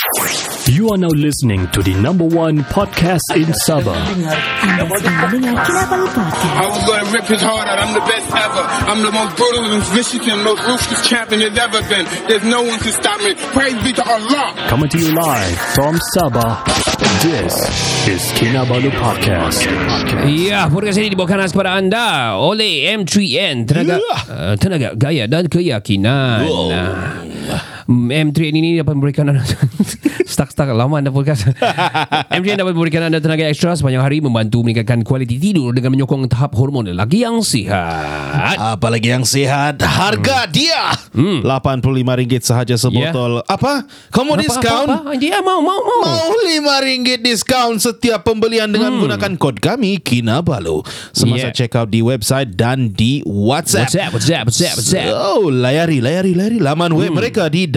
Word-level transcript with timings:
You 0.00 0.88
are 0.88 0.96
now 0.96 1.12
listening 1.12 1.68
to 1.76 1.82
the 1.84 1.92
number 1.92 2.24
one 2.24 2.64
podcast 2.72 3.20
in 3.36 3.52
Sabah. 3.52 3.92
Anda 3.92 4.88
sedang 4.96 5.16
mendengar 5.28 5.60
Kinabalu 5.60 6.08
Podcast. 6.16 6.56
I 6.56 6.64
was 6.72 6.80
gonna 6.88 7.06
rip 7.12 7.26
his 7.28 7.42
heart 7.44 7.68
out. 7.68 7.76
I'm 7.76 7.92
the 7.92 8.00
best 8.08 8.32
ever. 8.32 8.64
I'm 8.88 9.04
the 9.04 9.12
most 9.12 9.36
brutal 9.36 9.60
and 9.76 9.84
vicious 9.92 10.24
and 10.24 10.40
most 10.40 10.64
ruthless 10.64 11.04
champion 11.04 11.44
there's 11.44 11.60
ever 11.60 11.84
been. 11.84 12.08
There's 12.32 12.46
no 12.48 12.64
one 12.64 12.80
to 12.80 12.90
stop 12.96 13.20
me. 13.20 13.36
Praise 13.52 13.76
be 13.84 13.92
to 13.92 14.04
Allah. 14.08 14.56
Coming 14.72 14.88
to 14.88 14.96
you 14.96 15.12
live 15.12 15.56
from 15.76 16.00
Sabah. 16.16 16.64
This 17.20 17.52
is 18.08 18.24
Kinabalu 18.40 18.88
Podcast. 18.96 19.68
Ya, 20.32 20.64
podcast 20.72 20.96
ini 20.96 21.12
dibawakan 21.12 21.44
khas 21.44 21.52
kepada 21.52 21.76
anda 21.76 22.40
oleh 22.40 22.88
M3N 22.96 23.68
Tenaga 23.68 24.00
uh, 24.00 24.56
tenaga 24.56 24.96
gaya 24.96 25.28
dan 25.28 25.44
keyakinan. 25.44 26.48
Nah, 27.90 28.22
M3N 28.22 28.54
ini 28.54 28.78
dapat 28.78 28.94
memberikan 28.94 29.34
Stuck-stuck 30.40 30.72
lama 30.72 30.96
anda 30.96 31.12
podcast. 31.12 31.52
M3N 32.32 32.64
dapat 32.64 32.72
memberikan 32.72 33.04
anda 33.04 33.20
tenaga 33.20 33.44
ekstra 33.44 33.76
sepanjang 33.76 34.00
hari 34.00 34.24
Membantu 34.24 34.64
meningkatkan 34.64 35.04
kualiti 35.04 35.36
tidur 35.36 35.76
Dengan 35.76 35.92
menyokong 35.92 36.32
tahap 36.32 36.56
hormon 36.56 36.88
lelaki 36.88 37.28
yang 37.28 37.44
sihat. 37.44 38.56
Apalagi 38.56 39.12
yang 39.12 39.28
sihat. 39.28 39.84
Harga 39.84 40.48
dia. 40.48 40.96
RM85 41.12 42.40
sahaja 42.40 42.80
sebotol. 42.80 43.44
Apa? 43.44 43.84
Kamu 44.08 44.32
Apa, 44.32 44.40
diskaun? 44.40 44.88
apa, 44.88 45.12
apa? 45.12 45.20
Ya, 45.20 45.44
mau, 45.44 45.60
mau, 45.60 45.76
mau. 45.76 46.08
Mau 46.08 46.32
RM5 46.32 47.20
diskaun 47.20 47.76
setiap 47.76 48.24
pembelian 48.24 48.72
dengan 48.72 48.96
gunakan 48.96 49.36
kod 49.36 49.60
kami 49.60 50.00
Kinabalu. 50.00 50.80
Semasa 51.12 51.52
Yeah. 51.52 51.52
check 51.52 51.76
out 51.76 51.92
di 51.92 52.00
website 52.00 52.56
dan 52.56 52.96
di 52.96 53.20
WhatsApp. 53.28 53.92
WhatsApp, 53.92 54.12
WhatsApp, 54.16 54.44
WhatsApp, 54.48 54.76
WhatsApp 54.80 55.12
So, 55.12 55.52
layari, 55.52 56.00
layari, 56.00 56.32
layari 56.32 56.56
laman 56.56 56.96
web 56.96 57.12
mereka 57.12 57.52
di 57.52 57.68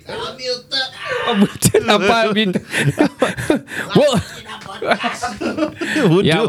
Oh, 1.23 1.39
betul 1.39 1.87
apa 1.87 2.35
bint- 2.35 2.59
Wo- 3.95 4.19
Ya, 6.23 6.43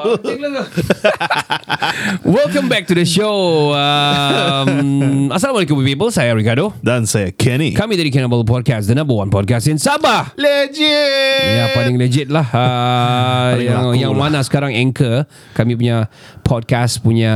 Welcome 2.27 2.67
back 2.67 2.87
to 2.91 2.95
the 2.95 3.07
show. 3.07 3.71
Um, 3.75 5.31
Assalamualaikum 5.37 5.79
people. 5.83 6.11
Saya 6.11 6.35
Ricardo. 6.35 6.75
Dan 6.81 7.07
saya 7.07 7.31
Kenny. 7.31 7.75
Kami 7.75 7.95
dari 7.95 8.11
Kinabalu 8.11 8.43
Podcast, 8.43 8.91
the 8.91 8.97
number 8.97 9.15
one 9.15 9.31
podcast 9.31 9.71
in 9.71 9.79
Sabah. 9.79 10.35
Legend. 10.35 11.55
Ya 11.55 11.65
paling 11.73 11.97
legit 11.97 12.29
lah 12.29 12.47
uh, 12.51 13.55
Paling 13.55 13.69
yang, 13.69 13.85
yang 14.09 14.13
lah. 14.17 14.21
mana 14.27 14.39
sekarang 14.43 14.73
Anchor 14.73 15.29
Kami 15.53 15.77
punya 15.77 16.09
podcast 16.43 16.99
punya 17.01 17.35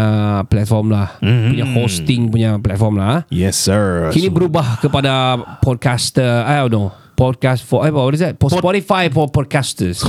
platform 0.49 0.91
lah 0.91 1.21
Mhm. 1.21 1.49
Punya 1.55 1.67
hosting 1.75 2.21
punya 2.31 2.51
platform 2.59 2.99
lah 2.99 3.25
Yes 3.29 3.57
sir. 3.59 4.09
Kini 4.11 4.29
berubah 4.29 4.81
kepada 4.81 5.37
podcaster 5.61 6.45
I 6.45 6.65
don't 6.65 6.73
know 6.73 6.89
Podcast 7.19 7.67
for 7.67 7.83
eh, 7.83 7.91
What 7.91 8.15
is 8.15 8.23
that? 8.23 8.39
For 8.39 8.47
Spotify 8.49 9.11
for 9.11 9.27
podcasters 9.27 10.07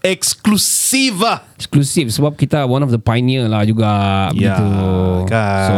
eksklusiva. 0.00 1.44
Eksklusif 1.60 2.08
Sebab 2.08 2.40
kita 2.40 2.64
one 2.64 2.80
of 2.80 2.88
the 2.88 2.96
pioneer 2.96 3.44
lah 3.44 3.68
juga 3.68 3.90
begitu. 4.32 4.64
kan. 5.28 5.68
So 5.68 5.76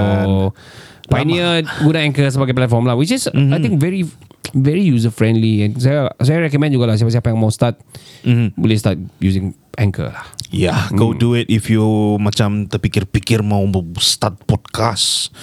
Pioneer 1.06 1.66
guna 1.82 2.02
Anchor 2.02 2.30
sebagai 2.30 2.54
platform 2.54 2.86
lah 2.86 2.94
Which 2.94 3.10
is 3.10 3.26
Mhm. 3.26 3.50
I 3.50 3.58
think 3.58 3.78
very 3.78 4.06
Very 4.54 4.86
user 4.86 5.10
friendly 5.10 5.66
And 5.66 5.74
saya 5.74 6.06
saya 6.22 6.38
recommend 6.38 6.70
juga 6.70 6.86
lah 6.86 6.94
Siapa-siapa 6.94 7.34
yang 7.34 7.38
mau 7.38 7.50
start 7.50 7.82
Mhm. 8.22 8.54
Boleh 8.54 8.78
start 8.78 8.98
using 9.18 9.54
Anchor 9.74 10.10
lah 10.10 10.26
Ya, 10.46 10.86
go 10.94 11.10
do 11.10 11.34
it 11.34 11.50
if 11.50 11.66
you 11.66 11.82
macam 12.22 12.70
terpikir-pikir 12.70 13.42
mau 13.42 13.66
start 13.98 14.38
podcast. 14.46 15.34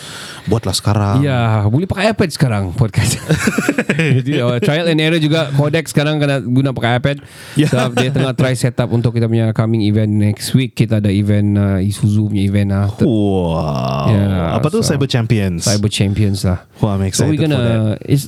Buatlah 0.44 0.72
sekarang. 0.72 1.16
Ya, 1.20 1.64
boleh 1.66 1.86
pakai 1.86 2.12
iPad 2.12 2.30
sekarang 2.30 2.64
podcast. 2.72 3.16
Jadi 4.20 4.38
uh, 4.38 4.60
trial 4.60 4.88
and 4.88 5.00
error 5.00 5.16
juga 5.16 5.48
Kodak 5.52 5.88
sekarang 5.88 6.18
kena 6.18 6.40
guna 6.40 6.70
pakai 6.70 7.00
iPad. 7.00 7.18
Ya. 7.56 7.68
Sebab 7.68 7.96
dia 7.96 8.10
tengah 8.10 8.34
try 8.34 8.52
setup 8.52 8.90
untuk 8.90 9.12
kita 9.12 9.26
punya 9.26 9.52
coming 9.52 9.82
event 9.82 10.12
next 10.12 10.52
week. 10.52 10.74
Kita 10.74 11.00
ada 11.00 11.08
event 11.08 11.56
uh, 11.56 11.80
Isuzu 11.80 12.28
punya 12.28 12.44
event 12.44 12.70
lah. 12.70 12.88
Ter- 12.92 13.08
Wow. 13.08 14.10
Yeah, 14.10 14.58
Apa 14.58 14.68
tu 14.68 14.80
so- 14.80 14.90
Cyber 14.90 15.08
Champions? 15.08 15.64
Cyber 15.64 15.88
Champions 15.88 16.44
lah. 16.44 16.68
Wah, 16.78 16.94
I'm 16.94 17.08
So 17.08 17.24
excited 17.24 17.30
we 17.30 17.38
for 17.38 17.48
that. 17.48 17.56
gonna 17.56 17.72
is 18.04 18.28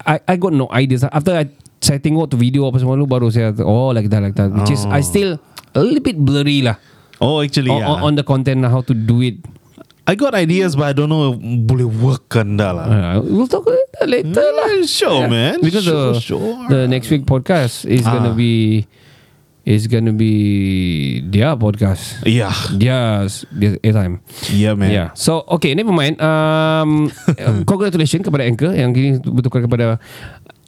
I 0.00 0.22
I 0.22 0.34
got 0.36 0.52
no 0.52 0.70
ideas 0.70 1.02
after 1.02 1.34
I 1.34 1.50
saya 1.76 1.98
tengok 1.98 2.30
tu 2.30 2.36
video 2.36 2.64
apa 2.64 2.78
semua 2.78 2.94
tu 2.94 3.04
baru 3.04 3.28
saya 3.28 3.50
oh 3.60 3.90
like 3.90 4.06
that 4.06 4.20
like 4.20 4.34
that 4.34 4.48
which 4.48 4.70
is 4.70 4.86
I 4.86 5.02
still 5.02 5.36
a 5.70 5.80
little 5.80 6.00
bit 6.00 6.16
blurry 6.16 6.62
lah 6.62 6.78
Oh, 7.16 7.40
actually, 7.40 7.72
on, 7.72 7.80
yeah. 7.80 7.88
on, 7.88 7.98
on 8.02 8.12
the 8.12 8.20
content 8.20 8.60
lah, 8.60 8.68
how 8.68 8.84
to 8.84 8.92
do 8.92 9.24
it 9.24 9.40
I 10.06 10.14
got 10.14 10.38
ideas, 10.38 10.78
but 10.78 10.86
I 10.86 10.94
don't 10.94 11.10
know 11.10 11.34
boleh 11.66 11.82
work 11.82 12.30
dah 12.30 12.70
lah. 12.70 12.86
Uh, 12.86 13.16
we'll 13.26 13.50
talk 13.50 13.66
about 13.66 13.82
that 13.98 14.06
later 14.06 14.38
lah. 14.54 14.86
Sure, 14.86 15.26
man. 15.26 15.58
Because 15.58 15.82
Sure, 15.82 16.14
the, 16.14 16.22
sure. 16.22 16.54
the 16.70 16.86
next 16.86 17.10
week 17.10 17.26
podcast 17.26 17.82
is 17.82 18.06
gonna 18.06 18.30
Ah. 18.30 18.38
be 18.38 18.86
is 19.66 19.90
gonna 19.90 20.14
be 20.14 20.30
their 21.26 21.58
podcast. 21.58 22.22
Yeah, 22.22 22.54
Their 22.70 23.26
their 23.50 23.82
airtime. 23.82 24.22
yeah, 24.54 24.78
man. 24.78 24.94
Yeah. 24.94 25.10
So 25.18 25.42
okay, 25.58 25.74
never 25.74 25.90
mind. 25.90 26.22
Um, 26.22 27.10
congratulations 27.66 28.22
kepada 28.22 28.46
Anchor 28.46 28.78
yang 28.78 28.94
kini 28.94 29.18
bertukar 29.18 29.66
kepada 29.66 29.98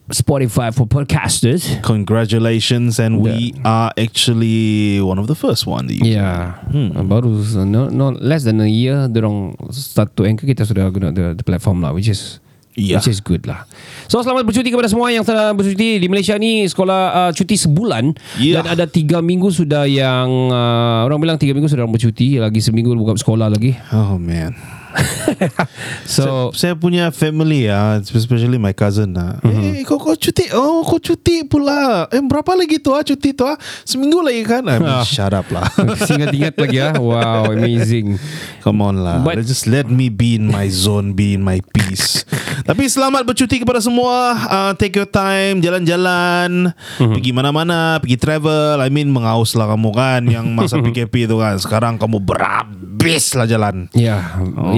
Spotify 0.08 0.72
for 0.72 0.88
podcasters. 0.88 1.68
Congratulations, 1.84 2.96
and 2.96 3.20
we 3.20 3.52
are 3.60 3.92
actually 4.00 5.00
one 5.04 5.20
of 5.20 5.28
the 5.28 5.36
first 5.36 5.68
one. 5.68 5.84
that 5.88 6.00
you- 6.00 6.16
Yeah, 6.16 6.56
hmm. 6.72 6.96
baru 7.04 7.44
no, 7.68 7.92
no 7.92 8.16
less 8.16 8.48
than 8.48 8.64
a 8.64 8.68
year 8.68 9.04
dorong 9.08 9.52
start 9.68 10.16
to 10.16 10.24
Anchor 10.24 10.48
kita 10.48 10.64
sudah 10.64 10.88
guna 10.88 11.12
the, 11.12 11.36
the 11.36 11.44
platform 11.44 11.84
lah, 11.84 11.92
which 11.92 12.08
is 12.08 12.40
Yeah. 12.78 13.02
Which 13.02 13.10
is 13.10 13.18
good 13.18 13.42
lah 13.42 13.66
So 14.06 14.22
selamat 14.22 14.46
bercuti 14.46 14.70
kepada 14.70 14.86
semua 14.86 15.10
Yang 15.10 15.34
sedang 15.34 15.58
bercuti 15.58 15.98
Di 15.98 16.06
Malaysia 16.06 16.38
ni 16.38 16.62
Sekolah 16.62 17.00
uh, 17.10 17.30
cuti 17.34 17.58
sebulan 17.58 18.14
Yeah. 18.38 18.62
Dan 18.62 18.70
ada 18.70 18.86
tiga 18.86 19.18
minggu 19.18 19.50
sudah 19.50 19.82
yang 19.82 20.30
uh, 20.54 21.02
Orang 21.02 21.18
bilang 21.18 21.42
tiga 21.42 21.58
minggu 21.58 21.66
sudah 21.66 21.82
orang 21.82 21.98
bercuti 21.98 22.38
Lagi 22.38 22.62
seminggu 22.62 22.94
buka 22.94 23.18
sekolah 23.18 23.50
lagi 23.50 23.74
Oh 23.90 24.14
man. 24.14 24.77
So 26.08 26.50
Saya 26.52 26.74
punya 26.74 27.10
family 27.10 27.68
ah, 27.68 27.98
especially 27.98 28.56
my 28.56 28.72
cousin 28.72 29.14
ah. 29.14 29.38
Mhm. 29.40 29.62
Eh, 29.74 29.84
kau 29.84 29.96
kau 29.96 30.12
cuti? 30.12 30.48
Oh, 30.50 30.82
kau 30.82 30.98
cuti 30.98 31.44
pula. 31.44 32.08
Eh, 32.08 32.20
berapa 32.20 32.54
lagi 32.54 32.78
tu 32.78 32.90
ah 32.90 33.02
cuti 33.02 33.30
tu 33.30 33.44
ah? 33.44 33.54
Seminggu 33.82 34.20
lagi 34.20 34.42
kan? 34.42 34.64
I 34.64 34.76
mean, 34.76 34.88
Ah. 34.90 35.04
shut 35.08 35.30
up 35.30 35.46
lah. 35.48 35.68
Ingat-ingat 36.10 36.54
lagi 36.56 36.76
ya 36.76 36.96
Wow 36.96 37.52
amazing 37.52 38.16
Come 38.60 38.80
on 38.80 38.96
lah. 38.98 39.20
But- 39.20 39.40
Just 39.40 39.64
let 39.64 39.86
me 39.86 40.08
be 40.08 40.34
in 40.34 40.44
my 40.46 40.68
zone, 40.68 41.12
be 41.12 41.32
in 41.32 41.40
my 41.40 41.60
peace. 41.64 42.26
Tapi 42.60 42.84
selamat 42.84 43.24
bercuti 43.24 43.56
kepada 43.56 43.78
semua. 43.78 44.36
Uh, 44.38 44.72
take 44.74 44.92
your 44.92 45.08
time, 45.08 45.58
jalan-jalan, 45.58 46.68
Mhm. 47.00 47.14
pergi 47.14 47.30
mana-mana, 47.30 47.96
pergi 47.96 48.16
travel. 48.16 48.76
I 48.78 48.88
mean 48.88 49.08
mengaus 49.08 49.54
lah 49.54 49.68
kamu 49.68 49.90
kan 49.90 50.22
yang 50.26 50.52
masa 50.52 50.76
PKP 50.76 51.24
itu 51.24 51.36
kan. 51.36 51.56
Sekarang 51.56 51.96
kamu 51.96 52.20
berhabis 52.20 53.32
lah 53.32 53.46
jalan. 53.46 53.88
Ya 53.94 54.20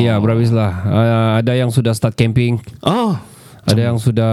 Ya 0.00 0.16
berhabis 0.16 0.48
lah. 0.48 0.72
Uh, 0.82 1.30
Ada 1.38 1.52
yang 1.54 1.68
sudah 1.68 1.92
start 1.92 2.14
camping. 2.14 2.58
Oh, 2.80 3.16
Ada 3.62 3.92
yang 3.92 3.98
sudah 4.00 4.32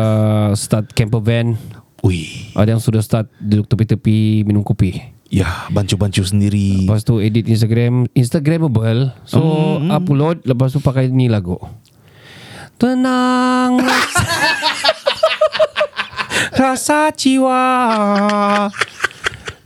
start 0.53 0.91
camper 0.91 1.19
van. 1.19 1.59
Ui. 1.99 2.47
Ada 2.53 2.73
yang 2.73 2.81
sudah 2.81 3.01
start 3.01 3.27
duduk 3.37 3.67
tepi-tepi 3.67 4.41
minum 4.41 4.63
kopi. 4.63 5.01
Ya, 5.27 5.67
bancu-bancu 5.67 6.23
sendiri. 6.23 6.87
Lepas 6.87 7.03
tu 7.03 7.19
edit 7.19 7.43
Instagram. 7.45 8.07
Instagramable. 8.13 9.11
So 9.27 9.43
Hmm. 9.77 9.91
upload. 9.91 10.39
Lepas 10.41 10.71
tu 10.71 10.79
pakai 10.79 11.11
ni 11.11 11.27
lagu. 11.27 11.59
Tenang 12.77 13.81
rasa, 13.81 14.23
rasa 16.61 16.99
jiwa 17.11 17.61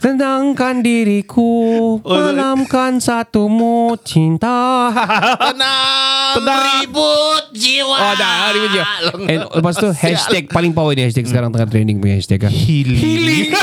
Tenangkan 0.01 0.81
diriku 0.81 2.01
Malamkan 2.01 2.97
satumu 2.97 3.93
cinta. 4.01 4.89
Tenang, 5.53 6.41
Tenang. 6.41 6.63
ribut 6.81 7.45
jiwa. 7.53 7.97
Oh 8.01 8.13
dah 8.17 8.49
ribut 8.49 8.71
jiwa. 8.73 8.85
And 9.29 9.39
lepas 9.53 9.77
tu 9.77 9.93
hashtag 9.93 10.49
Paling 10.49 10.73
power 10.73 10.97
ni 10.97 11.05
hashtag 11.05 11.29
Sekarang 11.29 11.53
tengah 11.53 11.69
trending 11.69 12.01
punya 12.01 12.17
hashtag 12.17 12.41
kan 12.41 12.49
Healing. 12.49 12.97
Healing 12.97 13.53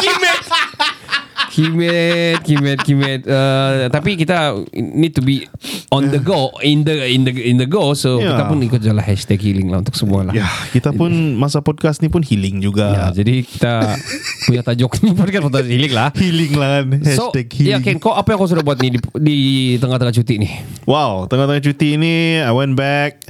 Kimet 1.59 2.39
Kimet 2.47 2.79
Kimet 2.87 3.21
uh, 3.27 3.91
Tapi 3.91 4.15
kita 4.15 4.55
Need 4.71 5.19
to 5.19 5.23
be 5.27 5.43
On 5.91 6.07
the 6.07 6.23
go 6.23 6.55
In 6.63 6.87
the 6.87 7.11
in 7.11 7.27
the 7.27 7.35
in 7.35 7.59
the 7.59 7.67
go 7.67 7.99
So 7.99 8.23
Ya. 8.23 8.39
kita 8.39 8.45
pun 8.47 8.63
ikut 8.63 8.79
jalan 8.79 9.03
hashtag 9.03 9.43
healing 9.43 9.67
lah 9.67 9.83
Untuk 9.83 9.99
semua 9.99 10.23
lah 10.23 10.31
Ya, 10.31 10.47
kita 10.71 10.95
pun 10.95 11.11
masa 11.35 11.59
podcast 11.59 11.99
ni 11.99 12.07
pun 12.07 12.23
healing 12.23 12.63
juga. 12.63 13.11
jadi 13.11 13.43
kita 13.43 13.99
punya 14.47 14.63
tajuk 14.63 15.03
ni 15.03 15.11
podcast 15.11 15.45
podcast 15.49 15.67
healing 15.67 15.93
lah. 15.93 16.09
Healing 16.15 16.53
lah 16.55 16.69
kan. 16.79 16.85
So, 17.09 17.33
Hashtag 17.33 17.47
ya 17.59 17.79
healing. 17.81 17.83
Ken, 17.83 17.97
kau 17.99 18.13
apa 18.13 18.29
yang 18.31 18.39
kau 18.39 18.47
sudah 18.47 18.63
buat 18.63 18.79
ni 18.79 18.95
di, 18.95 18.99
di 19.19 19.39
tengah-tengah 19.81 20.15
cuti 20.15 20.35
ni? 20.39 20.49
Wow, 20.85 21.27
tengah-tengah 21.27 21.63
cuti 21.65 21.97
ni 21.97 22.15
I 22.39 22.53
went 22.53 22.77
back 22.77 23.25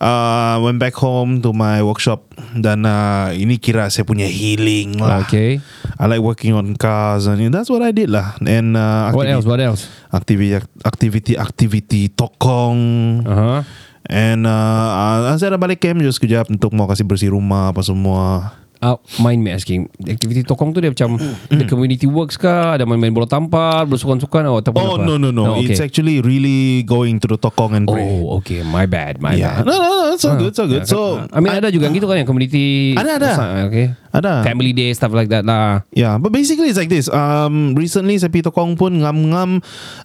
uh, 0.00 0.58
went 0.62 0.78
back 0.80 0.94
home 0.96 1.42
to 1.42 1.52
my 1.52 1.82
workshop 1.84 2.26
dan 2.56 2.86
uh, 2.86 3.30
ini 3.34 3.58
kira 3.58 3.90
saya 3.90 4.06
punya 4.06 4.26
healing 4.26 4.98
lah. 4.98 5.22
Okay. 5.26 5.58
I 5.98 6.04
like 6.10 6.22
working 6.22 6.54
on 6.54 6.74
cars 6.74 7.26
and 7.30 7.38
that's 7.54 7.70
what 7.70 7.82
I 7.82 7.94
did 7.94 8.10
lah. 8.10 8.34
And 8.42 8.74
uh, 8.74 9.14
What 9.14 9.30
else? 9.30 9.46
What 9.46 9.60
else? 9.62 9.86
Activity 10.10 10.58
activity 10.82 11.34
activity 11.38 12.10
tokong. 12.10 12.80
Uh-huh. 13.26 13.60
And 14.04 14.44
uh, 14.44 15.32
uh, 15.32 15.36
saya 15.40 15.56
dah 15.56 15.60
balik 15.60 15.80
camp 15.80 16.04
just 16.04 16.20
sekejap 16.20 16.52
untuk 16.52 16.76
mau 16.76 16.84
kasih 16.84 17.08
bersih 17.08 17.32
rumah 17.32 17.72
apa 17.72 17.80
semua. 17.80 18.52
Uh, 18.84 19.00
mind 19.16 19.40
me 19.40 19.48
asking 19.48 19.88
Aktiviti 19.96 20.44
tokong 20.44 20.70
tu 20.70 20.84
dia 20.84 20.92
macam 20.92 21.16
The 21.48 21.64
community 21.64 22.04
works 22.04 22.36
kah 22.36 22.76
Ada 22.76 22.84
main-main 22.84 23.10
bola 23.10 23.24
tampar 23.24 23.88
Bersukan-sukan 23.88 24.44
oh, 24.44 24.60
ataupun 24.60 24.76
Oh 24.76 25.00
apa? 25.00 25.08
no 25.08 25.16
no 25.16 25.32
no, 25.32 25.56
okay. 25.56 25.72
it's 25.72 25.80
actually 25.80 26.20
really 26.20 26.84
going 26.84 27.16
to 27.16 27.24
the 27.24 27.40
tokong 27.40 27.72
and 27.72 27.88
pray. 27.88 28.04
Oh 28.04 28.36
okay 28.38 28.60
My 28.60 28.84
bad 28.84 29.24
My 29.24 29.32
yeah. 29.34 29.64
bad 29.64 29.64
No 29.64 29.72
no 29.72 29.88
no, 29.88 30.06
it's 30.12 30.20
all 30.22 30.36
Ah, 30.36 30.38
good, 30.38 30.52
it's 30.52 30.60
all 30.60 30.68
good. 30.68 30.84
ya, 30.84 30.92
So 30.92 31.16
I 31.32 31.40
mean 31.40 31.56
ada 31.56 31.72
juga 31.72 31.88
gitu 31.88 32.04
kan 32.04 32.20
Yang 32.20 32.28
community 32.28 32.92
Ada, 32.92 33.10
ada. 33.16 33.30
Okay 33.66 33.86
ada. 34.14 34.46
Family 34.46 34.70
day 34.70 34.94
Stuff 34.94 35.10
like 35.10 35.26
that 35.28 35.42
lah 35.42 35.82
Yeah, 35.90 36.16
but 36.22 36.30
basically 36.30 36.70
it's 36.70 36.78
like 36.78 36.88
this. 36.88 37.10
Um, 37.10 37.74
recently 37.74 38.14
saya 38.14 38.30
pergi 38.30 38.46
Tokong 38.46 38.78
pun 38.78 39.02
ngam-ngam 39.02 39.58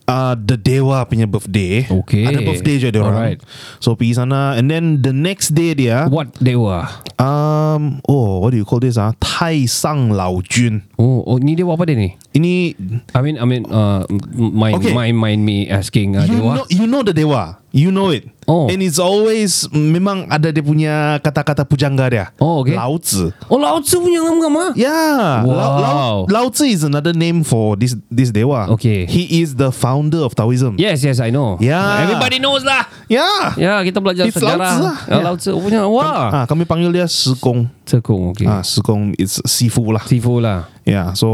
uh, 0.05 0.33
the 0.33 0.57
Dewa 0.57 1.05
punya 1.05 1.29
birthday. 1.29 1.85
Okay. 1.85 2.25
Ada 2.25 2.41
birthday 2.41 2.75
je 2.81 2.87
dia 2.89 3.01
orang. 3.05 3.37
Alright. 3.37 3.39
So 3.77 3.93
pergi 3.93 4.17
sana 4.17 4.57
and 4.57 4.65
then 4.67 5.05
the 5.05 5.13
next 5.13 5.53
day 5.53 5.77
dia 5.77 6.09
What 6.09 6.33
dewa? 6.41 6.89
um 7.21 8.01
oh 8.09 8.39
what 8.41 8.49
do 8.51 8.57
you 8.57 8.65
call 8.65 8.81
this 8.81 8.97
ah? 8.97 9.13
Tai 9.21 9.69
Sang 9.69 10.09
Lao 10.09 10.41
Jun. 10.41 10.81
Oh, 10.97 11.21
oh 11.23 11.37
ni 11.37 11.53
dewa 11.53 11.77
apa 11.77 11.85
dia 11.85 11.95
ni? 11.95 12.17
Ini 12.33 12.73
I 13.13 13.19
mean, 13.21 13.35
I 13.41 13.45
mean, 13.45 13.63
uh, 13.69 14.05
mind, 14.33 14.81
Okay. 14.81 14.93
mind, 14.93 15.17
mind 15.17 15.41
me 15.43 15.65
asking 15.69 16.13
uh, 16.15 16.25
you 16.25 16.41
dewa. 16.41 16.61
know 16.61 16.65
you 16.69 16.85
know 16.85 17.01
the 17.01 17.13
Dewa. 17.13 17.57
You 17.69 17.93
know 17.93 18.09
it. 18.09 18.25
Oh. 18.49 18.65
And 18.65 18.81
it's 18.81 18.97
always 18.97 19.69
memang 19.69 20.25
ada 20.25 20.49
dia 20.49 20.65
punya 20.65 21.21
kata-kata 21.21 21.61
pujangga 21.61 22.05
dia. 22.09 22.25
Oh, 22.41 22.65
okay. 22.65 22.73
Lao 22.73 22.97
Tzu. 22.97 23.29
Oh, 23.45 23.61
Lao 23.61 23.77
Tzu 23.77 24.01
punya 24.01 24.25
ah? 24.25 24.73
Yeah, 24.73 25.45
Wow. 25.45 25.53
Lao, 25.53 25.73
Lao, 25.77 26.15
Lao 26.25 26.45
Tzu 26.49 26.65
is 26.65 26.81
another 26.81 27.13
name 27.13 27.45
for 27.45 27.77
this 27.77 27.93
this 28.09 28.33
Dewa. 28.33 28.73
Okay. 28.73 29.05
He 29.05 29.45
is 29.45 29.53
the 29.53 29.69
founder 29.69 30.25
of 30.25 30.33
Taoism. 30.33 30.81
Yes, 30.81 31.05
yes, 31.05 31.21
I 31.21 31.29
know. 31.29 31.61
Yeah. 31.61 32.09
Everybody 32.09 32.41
knows 32.41 32.65
lah. 32.65 32.89
Yeah. 33.05 33.53
Ya, 33.53 33.85
kita 33.85 34.01
belajar 34.01 34.25
It's 34.25 34.41
Lao 34.41 34.57
sejarah. 34.57 34.73
Tzu 34.73 34.81
lah. 34.81 34.97
Ya, 35.05 35.17
Lao 35.21 35.35
Tzu 35.37 35.51
punya. 35.61 35.85
Wah. 35.85 36.41
Ah, 36.41 36.45
kami 36.49 36.65
panggil 36.65 36.89
dia 36.89 37.05
Sikong. 37.05 37.69
Tekung, 37.85 38.33
okay. 38.33 38.49
Ah, 38.49 38.65
Sikong 38.65 39.13
it's 39.17 39.37
sifu 39.45 39.85
lah. 39.93 40.01
Sifu 40.09 40.41
lah. 40.41 40.65
Yeah, 40.89 41.13
so 41.13 41.29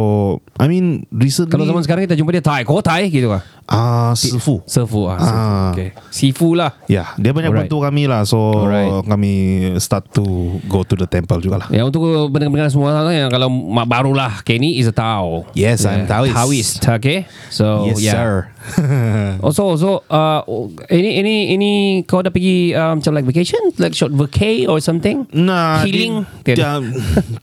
I 0.59 0.67
mean 0.67 1.07
recently 1.07 1.55
Kalau 1.55 1.63
zaman 1.63 1.81
sekarang 1.87 2.03
kita 2.03 2.19
jumpa 2.19 2.35
dia 2.35 2.43
Thai, 2.43 2.67
kau 2.67 2.83
Thai 2.83 3.07
gitu 3.07 3.31
kah? 3.31 3.43
ah 3.65 4.13
sifu. 4.13 4.61
Sifu 4.69 5.09
ah. 5.09 5.17
Ah. 5.17 5.23
Sifu. 5.25 5.41
Okay. 5.73 5.89
Sifu 6.13 6.49
lah. 6.53 6.77
Ya, 6.85 7.17
dia 7.17 7.33
banyak 7.33 7.49
Alright. 7.49 7.65
bantu 7.65 7.81
kami 7.81 8.05
lah. 8.05 8.21
So 8.21 8.37
Alright. 8.37 9.09
kami 9.09 9.33
start 9.81 10.13
to 10.13 10.57
go 10.69 10.85
to 10.85 10.93
the 10.93 11.09
temple 11.09 11.41
juga 11.41 11.65
lah. 11.65 11.67
Ya 11.73 11.81
untuk 11.81 12.05
pendengar-pendengar 12.29 12.69
semua 12.69 12.93
yang 13.09 13.33
kalau 13.33 13.49
mak 13.49 13.89
baru 13.89 14.13
lah 14.13 14.45
Kenny 14.45 14.77
is 14.77 14.85
a 14.85 14.93
Tao. 14.95 15.49
Yes, 15.57 15.81
I'm 15.89 16.05
Taoist. 16.05 16.35
Taoist, 16.37 16.73
okay? 16.85 17.25
So 17.49 17.89
yes, 17.89 18.05
yeah. 18.05 18.13
sir. 18.13 18.31
Also, 19.45 19.77
so 19.77 19.89
uh, 20.07 20.41
ini 20.89 21.21
ini 21.21 21.35
ini 21.53 21.71
kau 22.03 22.19
dah 22.19 22.31
pergi 22.31 22.73
um, 22.73 22.97
macam 22.97 23.11
like 23.13 23.27
vacation, 23.27 23.61
like 23.77 23.93
short 23.93 24.11
vacay 24.11 24.65
or 24.65 24.79
something? 24.79 25.27
Nah, 25.31 25.85
Healing? 25.85 26.25
Dia, 26.41 26.55
dia, 26.55 26.71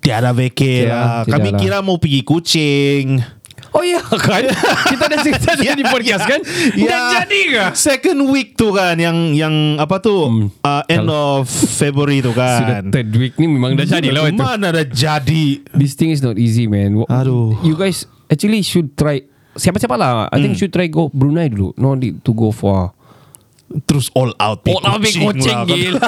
tiada 0.01 0.31
vacay 0.33 0.89
Tiada, 0.89 0.91
lah. 0.91 1.23
Kami 1.25 1.49
lah. 1.53 1.61
kira 1.61 1.79
mau 1.79 1.97
pergi 1.97 2.21
kucing. 2.23 3.07
Oh 3.73 3.81
ya 3.81 4.05
kan? 4.29 4.45
Kita 4.85 5.05
dah 5.09 5.19
cerita 5.25 5.57
yeah. 5.65 5.73
di 5.73 5.81
podcast 5.81 6.29
kan? 6.29 6.45
Dah 6.77 7.25
jadi 7.25 7.41
ke? 7.49 7.65
Second 7.73 8.29
week 8.29 8.53
tu 8.53 8.69
kan 8.69 9.01
yang 9.01 9.33
yang 9.33 9.81
apa 9.81 9.97
tu 9.97 10.13
uh, 10.61 10.83
end 10.93 11.09
of 11.09 11.49
February 11.49 12.21
tu 12.21 12.33
Hmm. 12.33 12.59
Sudah 12.61 12.81
kan. 12.81 12.85
third 12.93 13.09
week 13.17 13.33
ni 13.41 13.49
memang 13.49 13.73
dah 13.73 13.89
jadi 13.89 14.13
lah 14.13 14.29
itu. 14.29 14.37
Mana 14.37 14.77
dah 14.77 14.85
jadi? 14.85 15.65
This 15.73 15.97
thing 15.97 16.13
is 16.13 16.21
not 16.21 16.37
easy 16.37 16.69
man. 16.69 17.01
Aduh. 17.09 17.57
You 17.65 17.73
guys 17.73 18.05
actually 18.29 18.61
should 18.61 18.93
try. 18.93 19.25
Siapa-siapa 19.57 19.97
lah. 20.01 20.29
I 20.33 20.39
Hmm. 20.39 20.43
think 20.49 20.55
should 20.57 20.73
try 20.73 20.89
go 20.89 21.13
Brunei 21.13 21.49
dulu. 21.53 21.77
No 21.77 21.93
need 21.93 22.25
to 22.25 22.33
go 22.33 22.49
for. 22.51 22.93
Terus 23.83 24.13
all 24.13 24.33
out 24.37 24.61
pergi 24.61 24.75
Oh, 24.75 24.85
ambil 24.85 25.13
kucing 25.13 25.57
lah. 25.57 25.65
gila. 25.65 26.01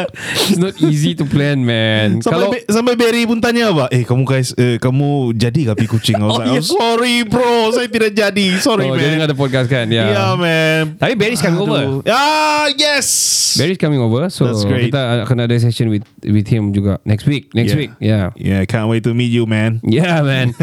It's 0.50 0.58
not 0.58 0.74
easy 0.80 1.14
to 1.14 1.24
plan 1.24 1.62
man. 1.62 2.18
Sampai, 2.18 2.30
Kalau 2.32 2.46
Be- 2.50 2.66
sampai 2.66 2.94
Barry 2.94 3.22
pun 3.24 3.38
tanya 3.38 3.70
apa 3.70 3.86
Eh 3.88 4.02
kamu 4.02 4.22
guys 4.22 4.50
eh, 4.54 4.76
Kamu 4.76 5.32
jadi 5.32 5.70
ke 5.70 5.72
pergi 5.74 5.90
kucing 5.90 6.16
I 6.16 6.24
was 6.24 6.34
Oh, 6.34 6.38
like, 6.38 6.48
yeah. 6.48 6.58
"I'm 6.58 6.66
Sorry 6.66 7.16
bro 7.22 7.52
Saya 7.70 7.86
tidak 7.86 8.12
jadi 8.12 8.46
Sorry 8.58 8.86
oh, 8.86 8.94
man 8.94 9.08
dengar 9.12 9.28
the 9.28 9.34
podcast 9.34 9.66
kan? 9.66 9.86
Ya. 9.86 10.10
Yeah 10.10 10.32
man 10.34 10.96
Tapi 10.96 11.14
Barry's 11.14 11.38
coming 11.38 11.58
over. 11.58 12.02
Ah 12.06 12.66
yes 12.72 13.06
Barry's 13.54 13.76
coming 13.76 14.00
over. 14.00 14.26
So 14.28 14.48
That's 14.48 14.64
great. 14.64 14.88
kita 14.88 15.22
akan 15.22 15.44
ada 15.44 15.54
session 15.56 15.88
with 15.88 16.02
with 16.20 16.48
him 16.48 16.72
juga 16.72 16.98
next 17.04 17.24
week. 17.24 17.52
Next 17.52 17.74
Yeah. 17.74 17.80
week. 17.80 17.90
Yeah. 18.00 18.26
Yeah 18.34 18.60
can't 18.64 18.88
wait 18.88 19.04
to 19.04 19.12
meet 19.12 19.28
you 19.28 19.44
man 19.44 19.78
Yeah 19.86 20.24
man. 20.24 20.56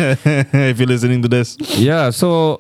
If 0.51 0.75
you're 0.75 0.89
listening 0.89 1.21
to 1.21 1.29
this 1.29 1.55
Yeah, 1.77 2.09
so 2.09 2.59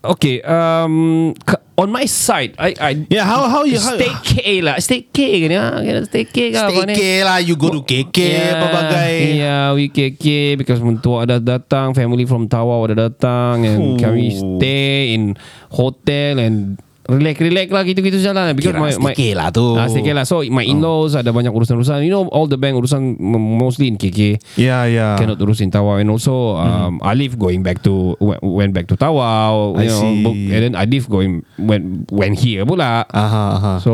okay. 0.00 0.40
Um, 0.42 1.34
on 1.74 1.90
my 1.90 2.06
side, 2.06 2.54
I 2.58 2.70
I 2.78 2.90
Yeah 3.10 3.26
how 3.26 3.50
how 3.50 3.62
you 3.66 3.78
stay 3.82 4.10
K 4.22 4.62
lah, 4.62 4.78
stay 4.78 5.06
K 5.10 5.46
kan 5.46 5.50
ya, 5.50 5.64
stay 6.06 6.24
K 6.26 6.54
ni? 6.54 6.58
Stay 6.58 6.86
K 6.94 7.00
lah 7.26 7.38
You 7.42 7.58
go 7.58 7.74
to 7.74 7.82
KK 7.82 8.18
Apa 8.54 8.66
bagai 8.70 9.14
Yeah, 9.42 9.74
we 9.74 9.90
KK 9.90 10.54
because 10.54 10.78
mentua 10.78 11.26
ada 11.26 11.42
datang, 11.42 11.92
family 11.92 12.24
from 12.30 12.46
Tawau 12.46 12.86
ada 12.86 13.10
datang 13.10 13.66
and 13.66 13.82
Ooh. 13.82 13.98
kami 13.98 14.30
stay 14.30 15.18
in 15.18 15.34
hotel 15.74 16.38
and 16.38 16.78
relax-relax 17.08 17.68
lah 17.70 17.82
gitu-gitu 17.84 18.18
saja 18.20 18.52
because 18.52 18.72
Kira 18.74 18.80
my, 18.80 19.12
my 19.12 19.14
lah 19.36 19.48
tu. 19.52 19.76
Ah, 19.76 19.88
K 19.88 20.08
lah. 20.12 20.24
So 20.24 20.40
my 20.48 20.64
in-laws 20.64 21.14
ada 21.16 21.30
banyak 21.30 21.52
urusan-urusan. 21.52 22.04
You 22.04 22.12
know 22.12 22.24
all 22.32 22.48
the 22.48 22.56
bank 22.56 22.76
urusan 22.76 23.16
mostly 23.36 23.88
in 23.88 23.96
KK. 24.00 24.40
Yeah 24.56 24.84
yeah 24.88 25.16
cannot 25.20 25.40
urus 25.40 25.60
in 25.60 25.70
Tawau 25.70 26.00
and 26.00 26.08
also 26.08 26.56
um, 26.56 27.00
Alif 27.04 27.36
going 27.36 27.62
back 27.62 27.84
to 27.84 28.16
went- 28.20 28.74
back 28.74 28.88
to 28.90 28.96
Tawau 28.98 29.78
I 29.78 29.86
you 29.86 29.92
know 29.92 30.00
see. 30.02 30.22
book- 30.24 30.40
and 30.50 30.60
then 30.70 30.74
Alif 30.74 31.06
going 31.06 31.44
went 31.60 32.10
went 32.10 32.34
here 32.40 32.66
pula 32.66 33.06
Aha 33.06 33.44
aha 33.60 33.72
so 33.78 33.92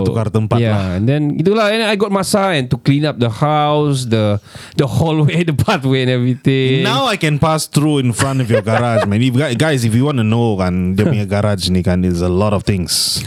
Bertukar 0.00 0.32
tempat 0.32 0.56
yeah, 0.56 0.72
lah. 0.72 0.96
and 0.96 1.04
then 1.04 1.36
itulah 1.36 1.68
and 1.68 1.84
I 1.84 1.94
got 2.00 2.08
masa 2.08 2.56
and 2.56 2.70
to 2.72 2.80
clean 2.80 3.04
up 3.04 3.20
the 3.20 3.28
house 3.28 4.08
the 4.08 4.40
the 4.80 4.86
hallway 4.88 5.44
the 5.48 5.56
pathway 5.56 6.06
and 6.06 6.12
everything 6.12 6.82
Now 6.82 7.06
I 7.06 7.16
can 7.16 7.38
pass 7.38 7.66
through 7.66 7.98
in 7.98 8.12
front 8.12 8.40
of 8.40 8.50
your 8.50 8.62
garage, 8.62 9.06
man. 9.06 9.20
If, 9.22 9.34
guys, 9.58 9.84
if 9.84 9.94
you 9.94 10.04
want 10.08 10.18
to 10.18 10.26
know 10.26 10.56
kan, 10.56 10.94
dia 10.96 11.04
punya 11.06 11.26
garage 11.28 11.68
ni 11.70 11.82
kan, 11.82 12.00
there's 12.02 12.22
a 12.24 12.30
lot 12.30 12.51
of 12.52 12.64
things. 12.64 13.20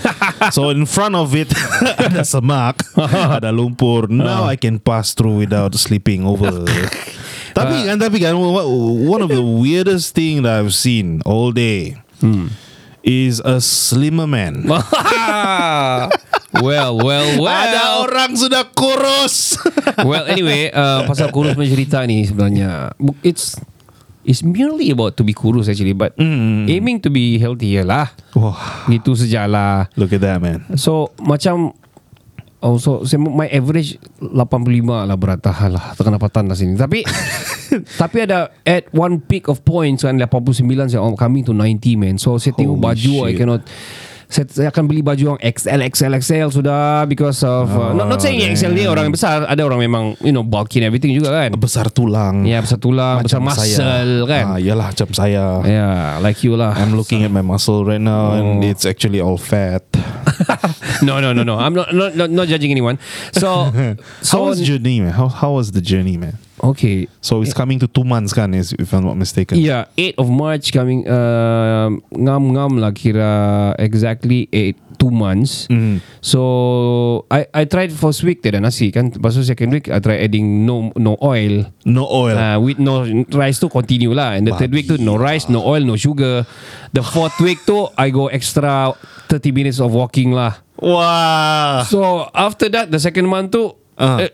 so 0.54 0.70
in 0.70 0.86
front 0.86 1.16
of 1.16 1.34
it 1.34 1.50
ada 2.06 2.24
semak, 2.24 2.82
ada 2.98 3.50
lumpur. 3.52 4.08
Now 4.10 4.46
I 4.46 4.56
can 4.56 4.80
pass 4.80 5.14
through 5.14 5.44
without 5.46 5.74
sleeping 5.76 6.26
over. 6.26 6.64
tapi 7.58 7.76
kan, 7.88 7.98
tapi 7.98 8.18
kan, 8.20 8.36
one 8.36 9.22
of 9.22 9.32
the 9.32 9.42
weirdest 9.44 10.14
thing 10.14 10.44
that 10.44 10.60
I've 10.60 10.76
seen 10.76 11.24
all 11.24 11.52
day 11.56 11.96
is 13.06 13.38
a 13.46 13.62
slimmer 13.62 14.26
man. 14.28 14.66
well 16.56 16.96
well 16.96 17.28
well 17.36 17.52
Ada 17.68 17.84
orang 18.08 18.32
sudah 18.40 18.64
kurus. 18.72 19.60
well 20.08 20.24
anyway 20.26 20.72
uh, 20.72 21.04
pasal 21.04 21.28
kurus 21.30 21.52
punya 21.52 21.70
cerita 21.76 22.00
ni 22.08 22.24
sebenarnya 22.24 22.96
it's 23.28 23.60
it's 24.26 24.42
merely 24.42 24.90
about 24.90 25.14
to 25.14 25.22
be 25.22 25.32
kurus 25.32 25.70
actually 25.70 25.94
but 25.94 26.12
Hmm. 26.18 26.66
aiming 26.66 26.98
to 27.00 27.08
be 27.08 27.38
healthier 27.38 27.86
lah 27.86 28.10
Wah, 28.34 28.58
gitu 28.90 29.14
sejalah 29.14 29.88
look 29.94 30.12
at 30.12 30.20
that, 30.20 30.42
man. 30.42 30.66
So 30.76 31.14
macam 31.18 31.78
Oh 32.66 32.82
so 32.82 33.06
my 33.14 33.46
average 33.54 34.02
85 34.18 34.42
lah 35.06 35.14
berat 35.14 35.38
Tahan 35.38 35.78
lah 35.78 35.94
Tengah 35.94 36.18
napatan 36.18 36.50
lah 36.50 36.58
sini 36.58 36.74
Tapi 36.74 37.06
Tapi 38.02 38.18
ada 38.26 38.50
at 38.66 38.90
one 38.90 39.22
peak 39.22 39.46
of 39.46 39.62
points 39.62 40.02
kan 40.02 40.18
89 40.18 40.90
saya 40.90 40.98
oh, 40.98 41.14
coming 41.14 41.46
to 41.46 41.54
90 41.54 41.78
man. 41.94 42.16
So 42.18 42.42
saya 42.42 42.58
tengok 42.58 42.80
Holy 42.80 42.86
baju 42.90 43.14
I 43.14 43.30
shit. 43.30 43.38
cannot 43.38 43.62
saya, 44.26 44.46
saya 44.50 44.68
akan 44.74 44.84
beli 44.90 45.02
baju 45.02 45.36
yang 45.36 45.40
XL 45.40 45.80
XL 45.90 46.14
XL 46.18 46.50
sudah 46.50 47.06
because 47.06 47.42
of 47.42 47.70
uh, 47.70 47.94
not, 47.94 48.10
not 48.10 48.20
saying. 48.20 48.42
XL 48.54 48.74
ni 48.74 48.86
orang 48.86 49.10
yang 49.10 49.16
besar 49.16 49.46
ada 49.46 49.62
orang 49.62 49.80
memang 49.80 50.04
you 50.20 50.34
know 50.34 50.42
bulky 50.42 50.82
and 50.82 50.90
everything 50.90 51.14
juga 51.14 51.30
kan. 51.30 51.54
Besar 51.56 51.90
tulang. 51.90 52.42
Ya 52.44 52.60
besar 52.60 52.82
tulang, 52.82 53.22
besar 53.22 53.40
Macam 53.40 53.54
muscle 53.54 53.70
saya. 53.70 54.26
kan. 54.26 54.44
Ah, 54.46 54.58
yalah 54.58 54.90
macam 54.92 55.10
saya. 55.14 55.46
Yeah, 55.64 56.18
like 56.20 56.42
you 56.42 56.58
lah. 56.58 56.74
I'm 56.74 56.98
looking 56.98 57.22
at 57.22 57.30
my 57.30 57.46
muscle 57.46 57.86
right 57.86 58.02
now 58.02 58.34
and 58.34 58.62
Oh. 58.62 58.70
it's 58.70 58.86
actually 58.86 59.20
all 59.22 59.38
fat. 59.38 59.84
no, 61.06 61.20
no, 61.20 61.34
no, 61.34 61.44
no. 61.44 61.58
I'm 61.58 61.74
not 61.74 61.94
not 61.94 62.16
not, 62.16 62.30
not 62.30 62.46
judging 62.48 62.72
anyone. 62.72 62.98
So, 63.36 63.70
so 64.26 64.32
how 64.38 64.50
was 64.50 64.62
journey, 64.62 65.00
man? 65.02 65.14
How 65.14 65.28
how 65.30 65.52
was 65.58 65.72
the 65.72 65.82
journey, 65.82 66.18
man? 66.18 66.38
Okay. 66.60 67.08
So 67.20 67.42
it's 67.42 67.54
coming 67.54 67.80
to 67.80 67.88
two 67.88 68.04
months, 68.04 68.32
kan? 68.32 68.54
Is 68.54 68.72
if 68.78 68.94
I'm 68.94 69.04
not 69.04 69.18
mistaken. 69.18 69.58
Yeah, 69.58 69.88
8 69.98 70.16
of 70.22 70.28
March 70.30 70.72
coming 70.72 71.04
uh, 71.08 71.90
ngam-ngam 72.14 72.80
lah 72.80 72.92
kira 72.92 73.74
exactly 73.80 74.48
8 74.54 74.78
2 74.96 75.12
months. 75.12 75.68
Mm. 75.68 76.00
So 76.24 76.42
I 77.28 77.46
I 77.52 77.68
tried 77.68 77.92
first 77.92 78.24
week 78.24 78.40
tiada 78.40 78.64
nasi 78.64 78.90
kan. 78.96 79.12
Lepas 79.12 79.36
tu 79.36 79.44
second 79.44 79.70
week 79.76 79.92
I 79.92 80.00
try 80.00 80.24
adding 80.24 80.64
no 80.64 80.96
no 80.96 81.20
oil. 81.20 81.68
No 81.84 82.08
oil. 82.08 82.36
Uh, 82.40 82.58
with 82.64 82.80
no 82.80 83.04
rice 83.36 83.60
tu 83.60 83.68
continue 83.68 84.16
lah 84.16 84.40
And 84.40 84.48
the 84.48 84.56
third 84.56 84.72
week 84.72 84.88
tu 84.88 84.96
No 84.98 85.20
rice, 85.20 85.52
no 85.52 85.62
oil, 85.62 85.84
no 85.86 85.94
sugar 86.00 86.48
The 86.96 87.04
fourth 87.04 87.38
week 87.44 87.62
tu 87.68 87.86
I 88.00 88.10
go 88.10 88.28
extra 88.32 88.96
30 89.30 89.52
minutes 89.54 89.78
of 89.84 89.92
walking 89.94 90.32
lah 90.34 90.58
Wow. 90.82 91.84
So 91.86 92.26
after 92.34 92.72
that 92.74 92.90
The 92.90 92.98
second 92.98 93.28
month 93.30 93.54
tu 93.54 93.76
Ah. 93.96 94.24
uh, 94.26 94.30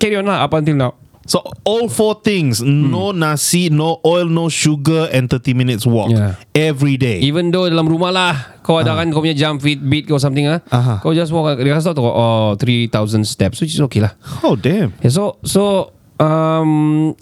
Carry 0.00 0.16
on 0.16 0.24
lah 0.24 0.44
Up 0.48 0.56
until 0.56 0.76
now 0.76 0.92
So 1.24 1.40
all 1.64 1.88
four 1.88 2.20
things: 2.20 2.60
no 2.60 3.10
nasi, 3.10 3.68
no 3.68 4.00
oil, 4.00 4.26
no 4.26 4.48
sugar, 4.48 5.08
and 5.08 5.26
30 5.26 5.52
minutes 5.52 5.84
walk 5.84 6.12
Yeah. 6.12 6.36
every 6.52 6.94
day. 6.94 7.20
Even 7.20 7.48
though 7.48 7.64
dalam 7.64 7.84
rumah 7.84 8.08
lah 8.08 8.34
Kau 8.60 8.76
ada 8.76 8.92
kan 8.92 9.08
Kau 9.08 9.20
punya 9.20 9.32
jump 9.32 9.60
fit 9.60 9.76
beat 9.76 10.04
Kau 10.04 10.16
something 10.16 10.44
ah. 10.46 10.60
Aha. 10.68 10.96
Kau 10.98 11.12
just 11.12 11.28
walk 11.28 11.56
Dia 11.56 11.74
kasi 11.74 11.84
tahu 11.86 11.96
tu 11.96 12.04
Oh 12.04 12.56
3,000 12.56 12.88
steps 13.22 13.60
Which 13.60 13.72
is 13.72 13.82
okay 13.82 14.00
lah 14.00 14.16
oh 14.40 14.56
damn. 14.56 14.96
yeah, 14.98 15.08
So 15.08 15.36
So 15.40 15.92
um, 16.16 17.12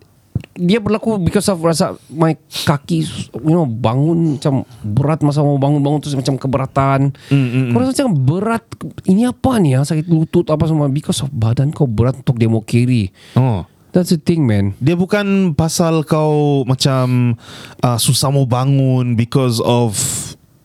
Dia 0.55 0.79
berlaku 0.79 1.19
Because 1.19 1.47
of 1.49 1.59
rasa 1.59 1.99
My 2.07 2.39
kaki 2.39 3.03
You 3.35 3.53
know 3.53 3.67
Bangun 3.67 4.39
macam 4.39 4.63
Berat 4.83 5.19
masa 5.21 5.43
mau 5.43 5.59
bangun-bangun 5.59 5.99
Terus 5.99 6.15
macam 6.15 6.39
keberatan 6.39 7.11
mm, 7.11 7.71
Kau 7.71 7.79
rasa 7.81 7.91
macam 7.93 8.11
berat 8.15 8.63
Ini 9.03 9.23
apa 9.29 9.59
ni 9.59 9.75
ah? 9.75 9.83
Sakit 9.83 10.07
lutut 10.07 10.47
apa 10.47 10.63
semua 10.65 10.87
Because 10.87 11.23
of 11.23 11.31
badan 11.31 11.71
kau 11.71 11.87
berat 11.87 12.19
Untuk 12.19 12.39
mau 12.45 12.63
carry 12.63 13.11
Oh. 13.35 13.67
That's 13.93 14.09
the 14.09 14.21
thing 14.21 14.49
man 14.49 14.73
Dia 14.81 14.97
bukan 14.97 15.53
pasal 15.53 16.05
kau 16.09 16.65
macam 16.65 17.37
uh, 17.85 17.99
susah 18.01 18.33
mau 18.33 18.49
bangun 18.49 19.15
because 19.15 19.61
of 19.61 19.95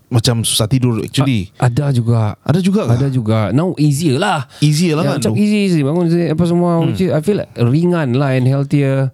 macam 0.08 0.40
susah 0.48 0.72
tidur 0.72 1.04
actually. 1.04 1.52
Ada 1.60 1.92
juga 1.92 2.40
ada 2.40 2.60
juga 2.64 2.88
kah? 2.88 2.96
Ada 2.96 3.12
juga 3.12 3.52
Now 3.52 3.76
easier 3.76 4.16
lah 4.16 4.48
Easier 4.64 4.96
lah 4.96 5.04
Ya, 5.04 5.10
kan 5.12 5.16
macam 5.20 5.32
tu. 5.36 5.40
easy 5.44 5.68
easy 5.68 5.80
bangun 5.84 6.08
apa 6.08 6.44
semua 6.48 6.80
which 6.88 7.04
is, 7.04 7.12
I 7.12 7.20
feel 7.20 7.44
like 7.44 7.52
ringan 7.60 8.16
lah 8.16 8.32
and 8.32 8.48
healthier. 8.48 9.12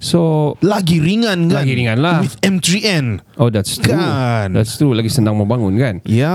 So 0.00 0.56
Lagi 0.64 0.96
ringan 0.96 1.52
kan? 1.52 1.60
Lagi 1.60 1.76
ringan 1.76 2.00
lah. 2.00 2.24
With 2.24 2.40
M3N. 2.40 3.20
oh 3.36 3.52
that's 3.52 3.76
true. 3.76 3.92
Kan. 3.92 4.56
That's 4.56 4.74
true 4.74 4.96
lagi 4.96 5.12
senang 5.12 5.36
mau 5.36 5.44
bangun 5.44 5.76
kan. 5.76 5.94
Ya. 6.08 6.32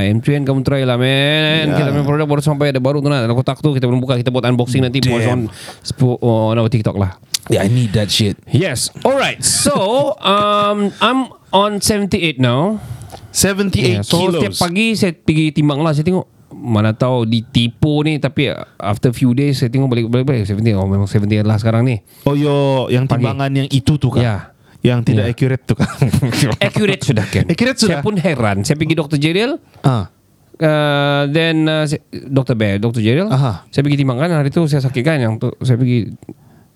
Ya, 0.00 0.08
M3N 0.08 0.42
kamu 0.42 0.64
try 0.64 0.82
lah 0.82 0.96
man. 0.96 1.68
Ya. 1.68 1.76
Kita 1.76 1.92
punya 1.92 2.08
produk 2.08 2.26
baru 2.26 2.40
sampai 2.40 2.72
ada 2.72 2.80
baru 2.80 2.98
tu 2.98 3.12
nak 3.12 3.28
ada 3.28 3.36
kotak 3.36 3.60
tu 3.60 3.70
kita 3.70 3.84
belum 3.84 4.00
buka 4.00 4.16
kita 4.16 4.32
buat 4.32 4.48
unboxing 4.48 4.80
nanti 4.80 5.04
post 5.04 5.28
on 5.28 5.44
Damn. 5.44 5.52
spo- 5.84 6.16
on 6.18 6.56
our 6.56 6.66
TikTok 6.66 6.96
lah. 6.96 7.20
Yeah, 7.52 7.62
I 7.62 7.68
need 7.68 7.92
that 7.92 8.08
shit. 8.08 8.40
Yes. 8.48 8.88
Alright. 9.04 9.44
So 9.44 9.76
um 10.24 10.88
I'm 10.98 11.28
on 11.52 11.84
78 11.84 12.40
now. 12.40 12.80
78 13.28 13.76
Yeah, 13.76 14.00
so 14.00 14.24
kilos. 14.24 14.40
setiap 14.40 14.54
pagi 14.58 14.86
saya 14.92 15.12
pergi 15.12 15.52
timbang 15.52 15.80
lah 15.80 15.92
Saya 15.92 16.04
tengok 16.04 16.41
Mana 16.54 16.92
tahu 16.92 17.24
ditipu 17.24 18.00
ni 18.00 18.16
Tapi 18.16 18.48
uh, 18.48 18.62
after 18.76 19.10
few 19.10 19.32
days 19.32 19.56
Saya 19.56 19.68
tengok 19.68 19.88
balik-balik 19.88 20.44
70 20.44 20.60
Oh 20.72 20.84
memang 20.84 21.04
70 21.04 21.24
lah 21.40 21.56
sekarang 21.56 21.82
ni 21.82 22.04
Oh, 22.22 22.32
yo, 22.32 22.86
yang 22.86 23.04
timbangan 23.04 23.48
yang 23.50 23.66
itu 23.66 23.96
tu 23.96 24.08
kan? 24.08 24.20
Ya. 24.20 24.36
Yang 24.82 25.00
tidak 25.08 25.24
Ya. 25.24 25.30
accurate 25.30 25.64
tu 25.64 25.74
kan? 25.74 25.88
Accurate 26.66 27.02
sudah 27.02 27.24
kan 27.24 27.44
Accurate 27.46 27.78
Saya 27.78 27.86
sudah? 27.88 28.00
pun 28.00 28.14
heran 28.16 28.56
Saya 28.62 28.74
pergi 28.74 28.94
Dr. 28.94 29.16
Jeril 29.16 29.56
ah. 29.80 30.10
uh, 30.58 31.22
Then 31.26 31.64
uh, 31.64 31.84
saya- 31.84 32.02
Dr. 32.10 32.54
Bear 32.54 32.76
Dr. 32.76 32.98
Jeril 32.98 33.26
Aha. 33.26 33.64
Saya 33.68 33.80
pergi 33.80 33.96
timbang 33.96 34.18
kan 34.18 34.28
Hari 34.28 34.50
tu 34.50 34.66
saya 34.66 34.80
sakit 34.80 35.00
kan 35.00 35.16
Yang 35.16 35.32
tu 35.38 35.48
saya 35.60 35.76
pergi 35.76 36.10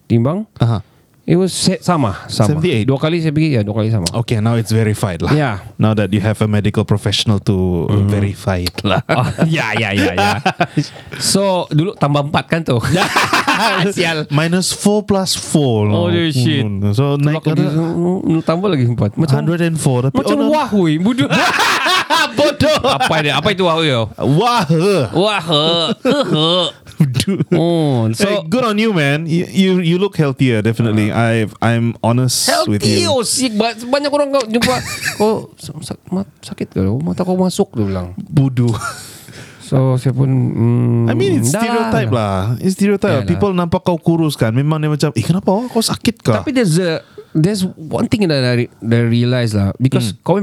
timbang 0.04 0.46
Aha. 0.56 0.80
It 1.26 1.34
was 1.34 1.50
se- 1.50 1.82
sama 1.82 2.14
Sama 2.30 2.62
78. 2.62 2.86
Dua 2.86 3.02
kali 3.02 3.18
saya 3.18 3.34
pergi 3.34 3.58
Ya 3.58 3.66
dua 3.66 3.82
kali 3.82 3.90
sama 3.90 4.06
Okay, 4.14 4.38
now 4.38 4.54
it's 4.54 4.70
verified 4.70 5.26
lah. 5.26 5.34
Yeah. 5.34 5.58
Now 5.74 5.90
that 5.98 6.14
you 6.14 6.22
have 6.22 6.38
a 6.38 6.46
medical 6.46 6.86
professional 6.86 7.42
to 7.50 7.90
verify 8.06 8.62
it 8.62 8.78
lah. 8.86 9.02
Oh, 9.10 9.26
ya 9.42 9.74
ya 9.74 9.90
ya 9.90 10.14
ya. 10.14 10.30
So 11.18 11.66
dulu 11.66 11.98
tambah 11.98 12.30
empat 12.30 12.44
kan 12.46 12.60
tu. 12.62 12.78
Sial. 13.96 14.30
Minus 14.30 14.70
4 14.70 15.02
plus 15.02 15.34
4 15.34 15.90
Oh, 15.90 16.06
shit. 16.30 16.62
Hmm. 16.62 16.94
So 16.94 17.18
naik 17.18 17.42
Aku 17.42 17.58
ada 17.58 17.74
di- 17.74 18.46
tambah 18.46 18.70
lagi 18.70 18.86
empat. 18.86 19.18
Macam 19.18 19.42
104 19.42 20.06
tapi 20.06 20.14
macam 20.14 20.36
oh, 20.38 20.46
no. 20.46 21.02
bodoh. 21.02 21.26
Bodoh. 22.36 22.78
apa 22.86 23.14
dia? 23.18 23.32
Apa 23.34 23.48
itu 23.50 23.64
wahui? 23.64 23.88
yo? 23.88 24.12
Wah. 24.36 24.62
Wah. 25.10 25.44
Oh, 27.52 28.08
So 28.16 28.24
so 28.24 28.28
good 28.48 28.64
on 28.64 28.80
you, 28.80 28.96
man. 28.96 29.28
You 29.28 29.44
you, 29.44 29.70
you 29.84 29.96
look 30.00 30.16
healthier, 30.16 30.64
definitely. 30.64 31.12
I 31.12 31.44
I'm 31.60 31.92
honest 32.00 32.48
with 32.64 32.80
healthy 32.80 33.04
you. 33.04 33.12
oh 33.12 33.20
sick 33.20 33.52
Ba- 33.52 33.76
banyak 33.76 34.08
orang 34.08 34.32
kau 34.32 34.44
jumpa 34.48 34.74
kau 35.20 35.32
sak- 35.60 36.00
sakit 36.40 36.68
ke 36.72 36.80
oh, 36.88 36.96
mata 36.96 37.20
kau 37.20 37.36
masuk 37.36 37.76
dia 37.76 37.84
bilang 37.84 38.16
Budu. 38.16 38.72
so 39.60 39.98
saya 39.98 40.14
pun 40.14 40.30
mm, 40.30 41.10
I 41.10 41.14
mean 41.18 41.42
it's 41.42 41.52
stereotype 41.52 42.08
lah. 42.08 42.56
It's 42.62 42.78
stereotype. 42.78 43.12
Yeah 43.12 43.22
lah. 43.26 43.28
People 43.28 43.52
nampak 43.52 43.84
kau 43.84 43.98
kurus 44.00 44.32
kan. 44.38 44.54
Memang 44.56 44.80
dia 44.80 44.88
macam, 44.88 45.10
eh 45.12 45.24
kenapa 45.24 45.52
oh, 45.52 45.68
kau 45.68 45.84
sakit 45.84 46.24
kah? 46.24 46.40
Tapi 46.40 46.54
there's 46.54 46.80
a 46.80 47.02
there's 47.36 47.60
one 47.76 48.08
thing 48.08 48.24
that 48.24 48.40
I, 48.40 48.72
that 48.80 49.00
I 49.04 49.08
realize 49.10 49.52
lah 49.52 49.76
because 49.76 50.16
Hmm. 50.16 50.22
kau 50.24 50.36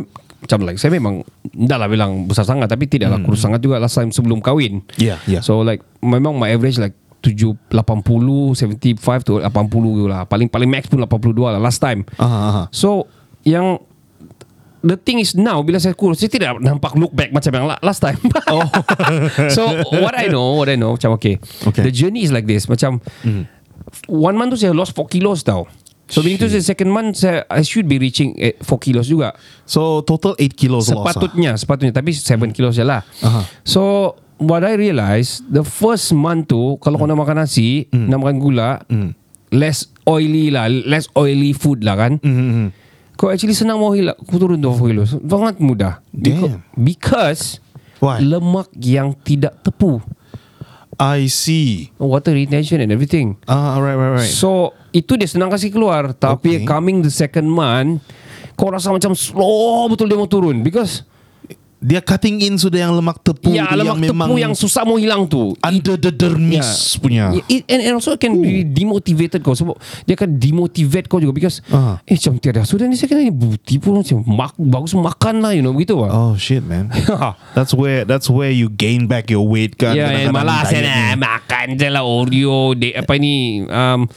macam 0.44 0.60
like 0.68 0.78
saya 0.78 0.92
memang 0.92 1.24
dah 1.56 1.80
lah 1.80 1.88
bilang 1.88 2.28
besar 2.28 2.44
sangat 2.44 2.68
tapi 2.68 2.86
tidaklah 2.92 3.24
kurus 3.24 3.42
sangat 3.42 3.64
juga 3.64 3.80
last 3.80 3.96
time 3.96 4.12
sebelum 4.12 4.44
kahwin. 4.44 4.84
Hmm. 4.84 5.00
Yeah, 5.00 5.20
yeah. 5.26 5.42
So 5.42 5.64
like 5.64 5.80
memang 6.04 6.36
my 6.36 6.52
average 6.52 6.78
like 6.78 6.94
7 7.24 7.56
80 7.72 7.72
75 7.72 9.24
to 9.24 9.40
80 9.40 9.48
gitu 9.72 10.08
lah. 10.12 10.28
Paling 10.28 10.52
paling 10.52 10.68
max 10.68 10.92
pun 10.92 11.00
82 11.00 11.32
lah 11.40 11.62
last 11.64 11.80
time. 11.80 12.04
Aha, 12.20 12.40
aha. 12.52 12.64
So 12.70 13.08
yang 13.48 13.80
The 14.84 15.00
thing 15.00 15.24
is 15.24 15.32
now 15.32 15.64
Bila 15.64 15.80
saya 15.80 15.96
kurus 15.96 16.20
Saya 16.20 16.28
tidak 16.28 16.60
nampak 16.60 16.92
look 17.00 17.16
back 17.16 17.32
Macam 17.32 17.56
yang 17.56 17.72
la- 17.72 17.80
last 17.80 18.04
time 18.04 18.20
oh. 18.52 18.68
So 19.48 19.64
what 20.04 20.12
I 20.12 20.28
know 20.28 20.60
What 20.60 20.68
I 20.68 20.76
know 20.76 21.00
Macam 21.00 21.16
okay, 21.16 21.40
Okay. 21.40 21.88
The 21.88 21.94
journey 21.96 22.28
is 22.28 22.36
like 22.36 22.44
this 22.44 22.68
Macam 22.68 23.00
One 24.12 24.36
month 24.36 24.60
tu 24.60 24.60
saya 24.60 24.76
lost 24.76 24.92
4 24.92 25.08
kilos 25.08 25.48
tau 25.48 25.72
So 26.03 26.19
meaning 26.19 26.36
tu 26.38 26.45
saya 26.45 26.60
second 26.60 26.91
month 26.91 27.15
saya, 27.17 27.48
I 27.48 27.63
should 27.63 27.88
be 27.88 27.95
reaching 27.95 28.36
eh, 28.36 28.53
4 28.60 28.67
kilos 28.77 29.07
juga 29.07 29.33
So 29.63 30.03
total 30.03 30.36
8 30.36 30.51
kilos 30.51 30.88
loss. 30.88 30.93
ah. 30.93 31.00
Sepatutnya 31.10 31.51
Sepatutnya 31.55 31.93
Tapi 31.95 32.12
7 32.12 32.51
kilos 32.51 32.75
je 32.75 32.83
lah 32.83 33.01
Aha. 33.22 33.48
So 33.63 34.13
What 34.36 34.62
I 34.62 34.75
realise 34.75 35.39
The 35.45 35.63
first 35.63 36.12
month 36.12 36.51
tu 36.51 36.75
Kalau 36.77 36.98
kau 36.98 37.07
nak 37.07 37.15
makan 37.15 37.39
nasi 37.39 37.88
Nak 37.89 38.19
makan 38.19 38.38
gula 38.38 38.83
Less 39.50 39.88
oily 40.03 40.51
lah 40.51 40.67
Less 40.67 41.07
oily 41.13 41.55
food 41.55 41.81
lah 41.81 41.95
kan 41.95 42.19
Mm-hmm. 42.19 42.67
Kau 43.15 43.31
actually 43.31 43.55
senang 43.55 43.79
mau 43.79 43.95
hilang 43.95 44.19
Kau 44.19 44.38
turun 44.38 44.60
2 44.60 44.69
kilos 44.83 45.15
Sangat 45.15 45.57
mudah 45.57 46.03
Damn. 46.12 46.67
Because 46.75 47.63
Why? 48.03 48.19
Lemak 48.19 48.67
yang 48.75 49.15
tidak 49.15 49.63
tepu 49.63 50.03
I 50.93 51.25
see. 51.25 51.89
Water 51.98 52.36
retention 52.36 52.77
and 52.77 52.91
everything 52.91 53.39
Ah, 53.48 53.79
right, 53.79 53.95
right, 53.95 54.22
right. 54.22 54.29
So 54.29 54.77
Itu 54.94 55.18
dia 55.18 55.26
senang 55.26 55.50
kasih 55.50 55.68
keluar 55.68 56.14
Tapi 56.14 56.62
Okay. 56.62 56.66
coming 56.66 57.02
the 57.02 57.10
second 57.10 57.46
month 57.46 58.06
Kau 58.54 58.70
rasa 58.70 58.88
macam 58.88 59.12
slow 59.12 59.90
betul 59.90 60.06
dia 60.06 60.16
mau 60.16 60.26
turun 60.26 60.62
Because 60.62 61.02
Dia 61.84 62.00
cutting 62.00 62.40
in 62.40 62.56
sudah 62.56 62.80
yang 62.80 62.96
lemak 62.96 63.20
tepu 63.20 63.52
Ya 63.52 63.68
tu 63.68 63.76
lemak 63.76 64.00
yang 64.00 64.00
memang 64.00 64.28
tepu 64.32 64.40
yang 64.40 64.54
susah 64.56 64.88
mau 64.88 64.96
hilang 64.96 65.28
tu 65.28 65.52
under 65.60 66.00
the 66.00 66.16
dermis 66.16 66.96
punya. 66.96 67.36
Yeah, 67.36 67.44
it, 67.52 67.62
and, 67.68 67.82
and 67.84 67.94
also 68.00 68.16
can 68.16 68.40
be 68.40 68.64
demotivated 68.64 69.44
kau 69.44 69.52
sebab 69.52 69.76
dia 70.08 70.16
akan 70.16 70.40
demotivate 70.40 71.12
kau 71.12 71.20
juga 71.20 71.36
because 71.36 71.60
Ah. 71.68 72.00
eh 72.08 72.16
macam 72.16 72.40
tiada 72.40 72.64
sudah 72.64 72.88
ni 72.88 72.96
saya 72.96 73.12
kena 73.12 73.28
ni 73.28 73.36
bukti 73.36 73.84
pun 73.84 74.00
macam 74.00 74.16
mak, 74.24 74.56
bagus 74.56 74.96
makan 74.96 75.44
lah 75.44 75.52
you 75.52 75.60
know 75.60 75.76
begitu 75.76 76.00
lah. 76.00 76.08
Oh 76.08 76.34
shit, 76.40 76.64
man. 76.64 76.88
That's 77.52 77.76
where 77.76 78.08
that's 78.08 78.32
where 78.32 78.48
you 78.48 78.72
gain 78.72 79.12
back 79.12 79.28
your 79.28 79.44
weight 79.44 79.76
kan. 79.76 79.92
Ya, 79.92 80.08
yeah, 80.08 80.32
Kadang-kadang 80.32 80.40
malas 80.40 80.64
saya 80.72 80.82
nak 80.88 81.20
makan 81.20 81.66
je 81.76 81.88
lah 81.92 82.04
Oreo 82.08 82.80
de, 82.80 82.96
apa 82.96 83.14
ni 83.20 83.36
um, 83.62 84.08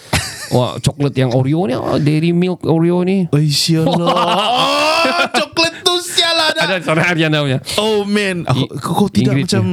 wah 0.51 0.77
coklat 0.77 1.15
yang 1.15 1.31
Oreo 1.31 1.65
ni 1.65 1.75
oh, 1.75 1.97
Dairy 1.97 2.31
Milk 2.31 2.63
Oreo 2.63 3.03
ni 3.03 3.27
Oh, 3.27 3.41
sialah. 3.41 4.07
oh, 4.07 5.25
coklat 5.41 5.75
tu 5.81 5.95
sialah 5.99 6.49
dah. 6.53 6.63
ada 6.67 6.77
seorang 6.79 7.07
Ariana 7.07 7.39
punya 7.41 7.59
Oh 7.77 8.03
man, 8.03 8.45
I- 8.45 8.69
kau, 8.77 8.93
kau 8.97 9.09
tidak 9.09 9.35
Ingrid 9.35 9.47
macam 9.49 9.65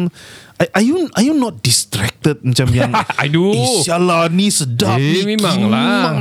are 0.63 0.85
you 0.85 1.09
are 1.11 1.25
you 1.25 1.33
not 1.33 1.59
distracted 1.59 2.39
macam 2.39 2.67
yang 2.71 2.91
I 3.23 3.27
do. 3.27 3.51
Eh, 3.51 3.83
sialah 3.83 4.29
ni 4.29 4.47
sedap 4.47 4.95
Eh, 4.95 5.25
ni. 5.25 5.35
memang 5.35 5.57
lah. 5.67 5.81
kimang." 5.83 6.19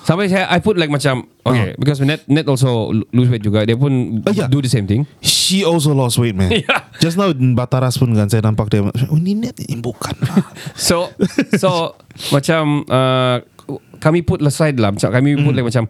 Sampai 0.00 0.26
saya 0.26 0.48
I 0.48 0.58
put 0.58 0.74
like 0.74 0.88
macam 0.88 1.28
okay 1.44 1.76
because 1.76 2.00
net 2.00 2.24
net 2.24 2.46
also 2.46 2.88
lose 3.10 3.28
weight 3.28 3.42
juga. 3.42 3.62
Dia 3.62 3.74
pun 3.74 4.22
Oh, 4.22 4.32
yeah. 4.32 4.46
do 4.46 4.58
the 4.58 4.66
same 4.66 4.86
thing. 4.86 5.04
She 5.20 5.60
also 5.60 5.92
lost 5.92 6.16
weight, 6.16 6.34
man. 6.34 6.50
Yeah. 6.56 6.88
Just 6.98 7.14
now 7.14 7.28
Bataras 7.30 7.94
pun 7.94 8.10
kan 8.12 8.26
saya 8.26 8.40
nampak 8.40 8.70
dia. 8.70 8.80
Oh, 8.82 9.16
ini 9.16 9.34
net 9.34 9.58
ini 9.58 9.76
bukan 9.76 10.14
lah. 10.22 10.40
So 10.72 11.10
so 11.54 11.94
macam 12.30 12.86
uh, 12.86 13.44
kami 14.00 14.24
put 14.24 14.40
aside 14.40 14.80
lah. 14.80 14.90
Macam 14.90 15.12
kami 15.12 15.36
put 15.38 15.52
like 15.52 15.68
macam 15.68 15.86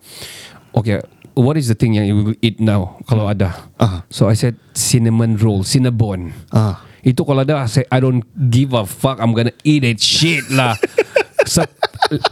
okay. 0.75 1.01
What 1.39 1.55
is 1.55 1.71
the 1.71 1.79
thing 1.79 1.95
yang 1.95 2.11
you 2.11 2.17
will 2.19 2.39
eat 2.43 2.59
now 2.59 2.99
kalau 3.07 3.31
ada? 3.31 3.55
Ah. 3.79 4.03
So 4.11 4.27
I 4.27 4.35
said 4.35 4.59
cinnamon 4.75 5.39
roll, 5.39 5.63
cinnabon. 5.63 6.35
Ah. 6.51 6.83
Itu 7.01 7.23
kalau 7.25 7.47
ada 7.47 7.65
I 7.65 7.71
say 7.71 7.87
I 7.89 8.03
don't 8.03 8.27
give 8.51 8.75
a 8.75 8.83
fuck 8.85 9.23
I'm 9.23 9.33
gonna 9.33 9.55
eat 9.63 9.87
it 9.87 10.03
shit 10.03 10.45
lah. 10.51 10.75
Sa- 11.49 11.71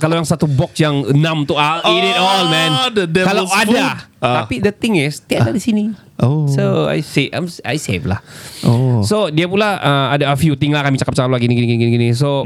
kalau 0.03 0.19
yang 0.19 0.27
satu 0.27 0.51
box 0.51 0.83
yang 0.83 1.07
enam 1.15 1.47
tu 1.47 1.55
I'll 1.55 1.81
eat 1.95 2.05
it 2.11 2.19
all 2.19 2.51
man. 2.51 2.71
The 2.93 3.07
devil's 3.07 3.31
Kalau 3.31 3.45
ada. 3.55 3.65
food. 3.65 3.87
Ah. 4.19 4.35
Tapi 4.43 4.59
the 4.59 4.75
thing 4.75 4.99
is 4.99 5.23
dia 5.23 5.47
ada 5.47 5.55
di 5.55 5.63
sini. 5.63 5.95
Oh. 6.19 6.51
So 6.51 6.91
I 6.91 6.99
say 7.01 7.31
I'm, 7.31 7.47
I 7.63 7.79
save 7.79 8.03
lah. 8.03 8.19
Oh. 8.67 9.07
So 9.07 9.31
dia 9.31 9.47
pula 9.47 9.79
uh, 9.79 10.07
ada 10.19 10.35
a 10.35 10.37
few 10.37 10.59
thing 10.59 10.75
lah 10.75 10.83
kami 10.83 10.99
cakap-cakap 10.99 11.31
lah 11.31 11.39
gini 11.39 11.55
gini 11.55 11.79
gini 11.79 11.91
gini. 11.95 12.09
So 12.19 12.43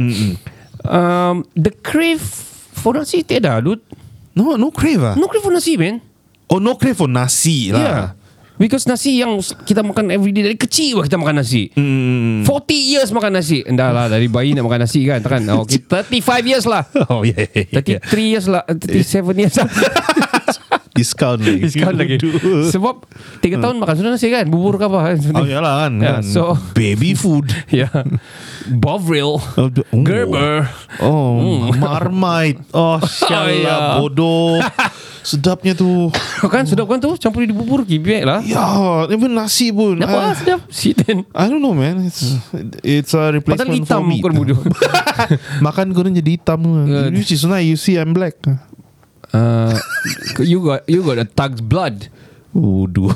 um, 0.84 1.48
the 1.56 1.72
crave 1.80 2.51
for 2.82 2.92
nasi 2.92 3.22
tiada 3.22 3.62
dude. 3.62 3.80
No, 4.34 4.58
no 4.58 4.68
crave 4.68 5.00
ah. 5.00 5.14
No 5.14 5.30
crave 5.30 5.44
for 5.44 5.52
nasi 5.52 5.78
man. 5.78 6.02
Oh, 6.50 6.58
no 6.58 6.74
crave 6.74 6.96
for 6.96 7.08
nasi 7.08 7.70
lah. 7.70 7.80
Yeah. 7.80 8.04
Because 8.60 8.84
nasi 8.84 9.18
yang 9.18 9.40
kita 9.64 9.82
makan 9.82 10.12
everyday 10.12 10.44
dari 10.44 10.54
kecil 10.54 11.00
lah 11.00 11.04
kita 11.08 11.18
makan 11.18 11.40
nasi. 11.40 11.72
Mm. 11.74 12.44
40 12.46 12.92
years 12.94 13.08
makan 13.10 13.32
nasi. 13.34 13.64
Dah 13.64 13.90
lah 13.90 14.06
dari 14.06 14.28
bayi 14.28 14.54
nak 14.54 14.68
makan 14.68 14.84
nasi 14.84 15.02
kan. 15.02 15.18
Takkan. 15.18 15.42
Oh, 15.50 15.64
kita 15.64 16.04
35 16.06 16.46
years 16.46 16.64
lah. 16.68 16.84
Oh 17.10 17.24
yeah, 17.24 17.42
yeah, 17.50 17.82
yeah. 17.82 18.00
33 18.04 18.30
years 18.30 18.46
lah. 18.46 18.62
37 18.68 19.34
years 19.34 19.56
lah. 19.56 19.66
Discount 20.92 21.40
lagi. 21.40 21.60
Discount 21.64 21.96
lagi. 21.96 22.16
Sebab 22.68 23.08
3 23.40 23.64
tahun 23.64 23.76
makan 23.80 23.94
sudah 23.96 24.10
nasi 24.12 24.28
kan. 24.28 24.44
Bubur 24.46 24.76
ke 24.76 24.84
apa 24.86 24.98
kan. 25.10 25.16
Oh 25.34 25.48
ya 25.48 25.58
lah 25.58 25.88
kan, 25.88 25.92
Yeah, 26.04 26.20
kan. 26.20 26.22
so- 26.22 26.60
baby 26.76 27.16
food. 27.16 27.48
Ya. 27.72 27.88
Bovril. 28.68 29.40
Oh, 29.58 29.68
oh. 29.70 30.02
Gerber. 30.04 30.68
Oh, 31.00 31.70
Marmite. 31.74 32.60
Oh, 32.70 33.00
syallah 33.22 33.56
ya. 33.56 33.76
bodoh. 33.98 34.60
Sedapnya 35.22 35.74
tu. 35.74 36.10
kan 36.50 36.66
sedap 36.66 36.90
kan 36.90 36.98
tu. 36.98 37.14
Campur 37.18 37.46
di 37.46 37.54
bubur. 37.54 37.86
Gibek 37.86 38.26
lah. 38.26 38.42
Ya, 38.42 39.06
even 39.06 39.34
nasi 39.34 39.70
pun. 39.70 40.02
Apa 40.02 40.34
I, 40.34 40.38
sedap. 40.38 40.60
Siten. 40.66 41.22
I 41.30 41.46
don't 41.46 41.62
know 41.62 41.74
man. 41.74 42.02
It's 42.06 42.42
it's 42.82 43.14
a 43.14 43.30
Pasal 43.30 43.38
replacement 43.38 43.86
hitam 43.86 44.02
for 44.02 44.06
meat. 44.06 44.22
bukan 44.22 44.32
bodoh. 44.34 44.58
Makan 45.66 45.94
korang 45.94 46.14
jadi 46.18 46.38
hitam. 46.38 46.60
Good. 46.66 47.14
Which 47.14 47.30
is 47.30 47.46
nice. 47.46 47.66
You 47.66 47.78
see 47.78 47.94
I'm 47.98 48.10
black. 48.10 48.34
Uh, 49.30 49.78
you 50.42 50.58
got 50.60 50.82
you 50.90 51.06
got 51.06 51.22
a 51.22 51.26
thug's 51.26 51.62
blood. 51.62 52.10
Bodoh. 52.50 53.14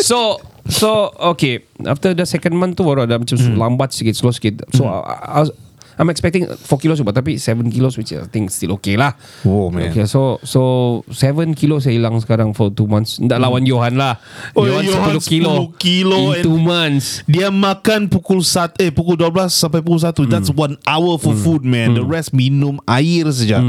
So 0.00 0.38
so 0.68 1.12
okay 1.20 1.60
after 1.84 2.12
the 2.12 2.24
second 2.24 2.56
month 2.56 2.76
tu 2.76 2.82
baru 2.82 3.04
ada 3.04 3.16
macam 3.16 3.36
Hmm. 3.36 3.56
lambat 3.56 3.92
sikit 3.92 4.16
slow 4.16 4.32
sikit. 4.32 4.64
So 4.72 4.84
I, 4.84 5.00
I, 5.04 5.40
was- 5.42 5.56
I'm 5.94 6.10
expecting 6.10 6.42
4 6.50 6.58
kilos 6.82 6.98
juga 6.98 7.14
tapi 7.14 7.38
7 7.38 7.70
kilos 7.70 7.94
which 7.94 8.10
I 8.10 8.26
think 8.26 8.50
still 8.50 8.74
okay 8.74 8.98
lah. 8.98 9.14
Oh, 9.46 9.70
man. 9.70 9.94
Okay 9.94 10.10
so 10.10 10.42
so 10.42 10.60
7 11.06 11.54
kilo 11.54 11.78
saya 11.78 11.94
hilang 11.94 12.18
sekarang 12.18 12.50
for 12.50 12.66
2 12.66 12.82
months. 12.90 13.22
Tak 13.22 13.38
lawan 13.38 13.62
Johan 13.62 13.94
lah. 13.94 14.18
Oh, 14.58 14.66
Johan 14.66 14.82
Johan 14.90 15.22
10 15.22 15.30
kilo. 15.30 15.70
10 15.70 15.78
kilo 15.78 16.34
in 16.34 16.42
and- 16.42 16.46
2 16.50 16.58
months. 16.58 17.06
Dia 17.30 17.54
makan 17.54 18.10
pukul 18.10 18.42
sat 18.42 18.74
eh 18.82 18.90
pukul 18.90 19.14
12 19.14 19.46
sampai 19.54 19.86
pukul 19.86 20.02
1. 20.02 20.26
That's 20.26 20.50
one 20.50 20.74
hour 20.82 21.14
for 21.14 21.30
food 21.30 21.62
man. 21.62 21.94
The 21.94 22.02
rest 22.02 22.34
minum 22.34 22.82
air 22.90 23.30
saja. 23.30 23.62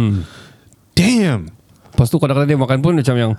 Damn. 0.97 1.54
Lepas 1.95 2.11
tu 2.11 2.19
kadang-kadang 2.19 2.51
dia 2.51 2.59
makan 2.59 2.83
pun 2.83 2.91
macam 2.99 3.15
yang 3.15 3.31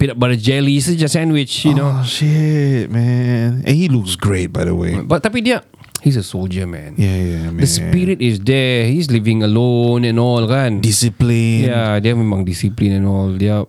peanut 0.00 0.16
butter 0.16 0.40
jelly 0.40 0.80
saja 0.80 1.04
sandwich 1.12 1.68
you 1.68 1.76
know. 1.76 1.92
Oh 1.92 2.00
shit, 2.00 2.88
man. 2.88 3.60
And 3.68 3.74
he 3.76 3.92
looks 3.92 4.16
great, 4.16 4.48
by 4.48 4.64
the 4.64 4.72
way. 4.72 4.96
But 5.04 5.20
tapi 5.20 5.44
dia 5.44 5.60
he's 6.00 6.16
a 6.16 6.24
soldier 6.24 6.64
man. 6.64 6.96
Yeah, 6.96 7.20
yeah, 7.20 7.52
man. 7.52 7.60
The 7.60 7.68
spirit 7.68 8.24
is 8.24 8.40
there. 8.40 8.88
He's 8.88 9.12
living 9.12 9.44
alone 9.44 10.08
and 10.08 10.16
all 10.16 10.48
kan. 10.48 10.80
discipline. 10.80 11.68
Ya, 11.68 12.00
dia 12.00 12.16
memang 12.16 12.48
disiplin 12.48 12.96
and 12.96 13.04
all. 13.04 13.36
Dia 13.36 13.68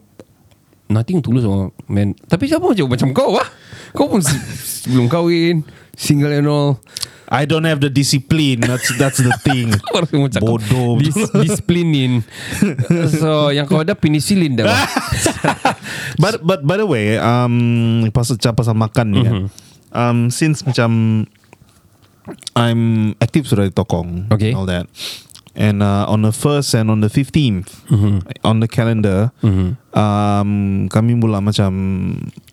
nothing 0.88 1.20
tulus 1.20 1.44
oh, 1.44 1.76
man. 1.92 2.16
Tapi 2.16 2.48
siapa 2.48 2.64
macam 2.64 2.88
macam 2.88 3.10
kau 3.12 3.36
ah? 3.36 3.48
Kau 3.92 4.08
pun 4.08 4.24
sebelum 4.88 5.12
kahwin, 5.12 5.68
single 6.00 6.32
and 6.32 6.48
all. 6.48 6.80
I 7.30 7.46
don't 7.46 7.62
have 7.70 7.78
the 7.78 7.94
discipline. 7.94 8.66
That's 8.66 8.90
that's 8.98 9.22
the 9.22 9.30
thing. 9.46 9.70
Bodoh 10.42 10.98
dis. 10.98 11.14
Disiplinin 11.46 12.26
So 13.14 13.54
yang 13.54 13.70
kau 13.70 13.86
ada 13.86 13.94
penicillin 13.94 14.58
dah 14.58 14.66
but 16.24 16.42
but 16.42 16.66
by 16.66 16.82
the 16.82 16.90
way, 16.90 17.22
um, 17.22 18.02
pasal 18.10 18.42
cakap 18.42 18.66
pasal 18.66 18.74
makan 18.74 19.08
ni 19.14 19.22
kan. 19.22 19.34
Um, 19.94 20.18
since 20.34 20.66
macam 20.66 21.26
I'm 22.58 23.14
active 23.22 23.46
sudah 23.46 23.70
di 23.70 23.74
Tokong, 23.74 24.30
Okay. 24.34 24.54
all 24.54 24.66
that. 24.66 24.86
And 25.58 25.82
uh, 25.82 26.06
on 26.08 26.22
the 26.22 26.32
first 26.32 26.74
and 26.74 26.90
on 26.90 27.02
the 27.02 27.10
15th 27.10 27.74
on 28.42 28.62
the 28.62 28.70
calendar, 28.70 29.34
um, 29.94 30.50
kami 30.88 31.14
mula 31.14 31.42
macam 31.42 31.70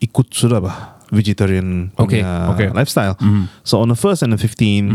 ikut 0.00 0.26
sudah 0.32 0.60
bah 0.60 0.95
vegetarian 1.10 1.90
Okay, 1.94 2.22
punya 2.22 2.50
okay. 2.50 2.68
lifestyle. 2.74 3.14
So 3.62 3.78
on 3.82 3.88
the 3.90 3.98
first 3.98 4.22
and 4.22 4.34
the 4.34 4.40
15th, 4.40 4.90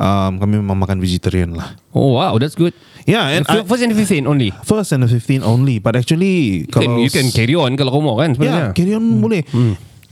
um, 0.00 0.32
kami 0.40 0.60
memang 0.60 0.80
makan 0.80 0.98
vegetarian 1.00 1.52
lah. 1.52 1.76
Oh 1.92 2.16
wow 2.16 2.36
that's 2.40 2.56
good 2.56 2.72
Yeah, 3.08 3.32
and 3.32 3.48
I, 3.48 3.64
First 3.64 3.80
and 3.82 3.96
15 3.96 4.28
only 4.28 4.52
first 4.62 4.92
and 4.92 5.02
the 5.02 5.08
15 5.08 5.40
only. 5.42 5.80
But 5.80 5.96
actually, 5.96 6.62
you 6.62 6.70
can, 6.70 6.84
kalau 6.84 7.00
you 7.00 7.10
can 7.10 7.32
carry 7.32 7.56
on 7.56 7.72
Kalau 7.74 7.96
kau 7.96 8.04
mau 8.04 8.14
kan 8.20 8.36
Yeah, 8.36 8.36
sebenarnya 8.36 8.64
carry 8.76 8.92
on 8.94 9.04
boleh. 9.24 9.42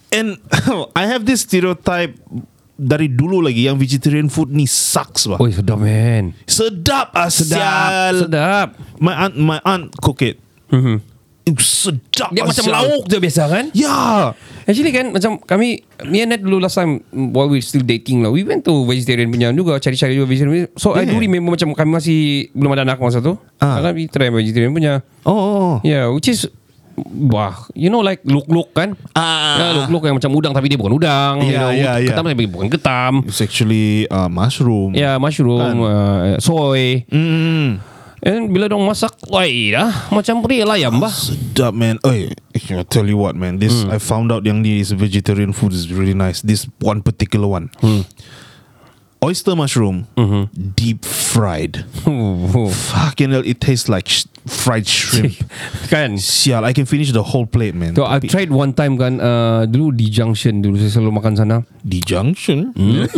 And 0.09 0.41
I 1.01 1.05
have 1.05 1.29
this 1.29 1.45
stereotype 1.45 2.17
dari 2.79 3.11
dulu 3.11 3.43
lagi 3.43 3.67
yang 3.67 3.77
vegetarian 3.77 4.31
food 4.31 4.55
ni 4.55 4.65
sucks 4.65 5.27
bah. 5.27 5.37
Oh 5.37 5.47
sedap 5.51 5.79
man 5.83 6.33
Sedap 6.49 7.13
Sedap 7.29 7.61
asyal. 7.61 8.15
Sedap 8.27 8.69
My 9.03 9.15
aunt 9.29 9.35
my 9.37 9.59
aunt 9.63 9.93
cook 10.01 10.25
it. 10.25 10.41
Mhm. 10.73 11.18
Itu 11.49 11.61
sedap 11.61 12.29
Dia 12.31 12.45
macam 12.45 12.65
lauk 12.67 13.05
je 13.05 13.17
biasa 13.17 13.43
kan 13.47 13.65
Ya. 13.73 14.33
Actually 14.63 14.91
kan 14.91 15.09
Macam 15.09 15.41
kami 15.41 15.81
Me 16.05 16.21
and 16.21 16.31
Nat 16.31 16.41
dulu 16.41 16.59
last 16.59 16.77
time 16.77 17.01
While 17.09 17.49
we 17.49 17.59
still 17.59 17.81
dating 17.81 18.21
lah 18.21 18.29
We 18.29 18.43
went 18.43 18.63
to 18.63 18.85
vegetarian 18.85 19.29
punya 19.29 19.49
juga 19.51 19.77
Cari-cari 19.77 20.13
juga 20.13 20.29
vegetarian 20.29 20.69
So 20.75 20.93
I 20.93 21.03
Yeah. 21.03 21.11
do 21.11 21.19
remember 21.19 21.55
Macam 21.55 21.73
kami 21.73 21.91
masih 21.91 22.19
Belum 22.53 22.71
ada 22.71 22.85
anak 22.85 22.99
masa 22.99 23.19
tu 23.19 23.41
Ah. 23.57 23.81
We 23.89 24.07
try 24.07 24.29
vegetarian 24.29 24.71
punya 24.71 25.01
Oh. 25.23 25.33
oh, 25.33 25.41
oh. 25.41 25.75
Yeah 25.81 26.07
which 26.09 26.29
is 26.29 26.45
Wah 26.99 27.55
You 27.73 27.89
know 27.89 28.01
like 28.01 28.21
Look-look 28.23 28.75
kan 28.75 28.99
Ah. 29.15 29.55
Ya, 29.57 29.67
Look-look 29.79 30.03
yang 30.05 30.19
macam 30.19 30.31
udang 30.33 30.51
Tapi 30.51 30.67
dia 30.67 30.75
bukan 30.75 30.95
udang 30.95 31.41
you 31.41 31.55
Yeah, 31.55 31.61
know, 31.61 31.71
yeah, 31.71 31.95
yeah. 31.97 32.11
Ketam 32.11 32.27
tapi 32.27 32.45
bukan 32.45 32.69
ketam 32.69 33.13
It's 33.25 33.39
actually 33.39 34.05
uh, 34.07 34.27
mushroom. 34.27 34.93
Ya 34.93 35.01
yeah, 35.01 35.15
mushroom 35.17 35.63
Kan. 35.63 35.75
uh, 35.81 36.37
Soy 36.39 37.07
Mm. 37.09 37.98
And 38.23 38.51
bila 38.51 38.67
dong 38.67 38.83
masak 38.83 39.15
Wah 39.31 39.47
dah 39.47 40.11
Macam 40.11 40.43
real 40.43 40.67
ayam 40.71 40.99
bah 40.99 41.13
Sedap 41.13 41.75
man. 41.75 42.03
Oi, 42.03 42.35
I 42.55 42.83
tell 42.87 43.07
you 43.07 43.19
what 43.19 43.39
man. 43.39 43.59
This 43.59 43.87
I 43.87 43.99
found 43.99 44.31
out 44.31 44.47
yang 44.47 44.63
this 44.63 44.91
vegetarian 44.95 45.55
food 45.55 45.75
is 45.75 45.91
really 45.91 46.15
nice. 46.15 46.43
This 46.43 46.67
one 46.83 47.03
particular 47.03 47.47
one. 47.47 47.71
Oyster 49.19 49.59
mushroom, 49.59 50.07
deep 50.79 51.03
fried. 51.03 51.83
Fucking 52.07 53.35
hell, 53.35 53.43
it 53.43 53.59
tastes 53.59 53.91
like 53.91 54.07
sh- 54.07 54.31
fried 54.47 54.87
shrimp. 54.87 55.35
Kan 55.91 56.23
Sial, 56.23 56.63
I 56.63 56.71
can 56.71 56.87
finish 56.87 57.11
the 57.11 57.27
whole 57.27 57.43
plate, 57.43 57.75
man. 57.75 57.99
So 57.99 58.07
I've 58.07 58.23
Tapi- 58.23 58.31
tried 58.31 58.51
one 58.55 58.71
time 58.71 58.95
kan 58.95 59.19
uh, 59.19 59.67
Dulu 59.67 59.91
di 59.91 60.07
Junction 60.07 60.63
Dulu 60.63 60.79
saya 60.79 60.95
selalu 60.95 61.19
makan 61.19 61.35
sana 61.35 61.57
di 61.83 61.99
junction. 61.99 62.71
Hmm, 62.79 63.11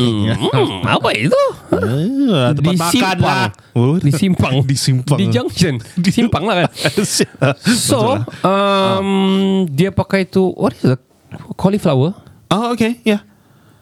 apa 0.96 1.10
itu? 1.12 1.42
Ah, 1.68 2.56
tempat 2.56 2.64
di 2.64 2.76
makan 2.80 2.92
simpang. 2.96 3.20
lah. 3.20 3.46
Oh. 3.76 3.96
Di 4.00 4.12
simpang. 4.16 4.52
di 4.72 4.76
simpang. 4.80 5.18
Di 5.20 5.26
junction. 5.28 5.74
Di 6.00 6.10
simpang 6.16 6.48
lah 6.48 6.64
kan. 6.64 6.70
So, 7.76 8.24
um, 8.40 9.08
dia 9.68 9.92
pakai 9.92 10.24
tu 10.24 10.48
what 10.56 10.72
is 10.80 10.96
it? 10.96 11.00
Cauliflower. 11.60 12.16
Oh, 12.48 12.72
okay, 12.72 13.04
yeah. 13.04 13.20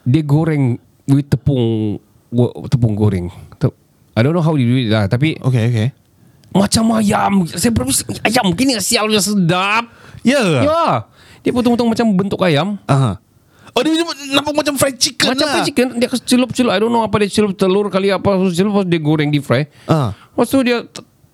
Dia 0.03 0.27
goreng 0.27 0.83
with 1.07 1.31
tepung 1.31 1.97
tepung 2.67 2.93
goreng. 2.93 3.29
Tu- 3.57 3.75
I 4.13 4.21
don't 4.21 4.33
know 4.33 4.43
how 4.43 4.55
you 4.55 4.67
do 4.67 4.77
it 4.77 4.89
lah. 4.89 5.07
Tapi 5.07 5.39
Okay, 5.39 5.65
okay. 5.69 5.89
macam 6.51 6.91
ayam. 6.93 7.47
Saya 7.47 7.71
berpikir 7.71 8.19
ayam 8.23 8.51
gini 8.53 8.75
sial 8.79 9.07
dia 9.07 9.21
sedap. 9.21 9.87
Yeah. 10.23 10.65
Ya. 10.65 10.87
Dia 11.41 11.53
potong-potong 11.53 11.89
macam 11.89 12.07
bentuk 12.13 12.41
ayam. 12.43 12.77
Aha. 12.85 13.23
Oh, 13.73 13.83
dia 13.85 13.95
nampak 14.35 14.59
macam 14.59 14.75
fried 14.75 14.99
chicken 14.99 15.31
Macam 15.31 15.47
lah. 15.47 15.55
fried 15.61 15.69
chicken 15.71 15.87
Dia 16.03 16.11
celup-celup 16.11 16.73
I 16.73 16.83
don't 16.83 16.91
know 16.91 17.07
apa 17.07 17.23
dia 17.23 17.31
celup 17.31 17.55
telur 17.55 17.87
kali 17.87 18.11
apa 18.11 18.27
Celup 18.51 18.75
Lepas 18.75 18.91
dia 18.91 18.99
goreng 18.99 19.31
di 19.31 19.39
fry 19.39 19.71
Ah. 19.87 20.19
Lepas 20.35 20.51
tu 20.51 20.59
dia 20.67 20.83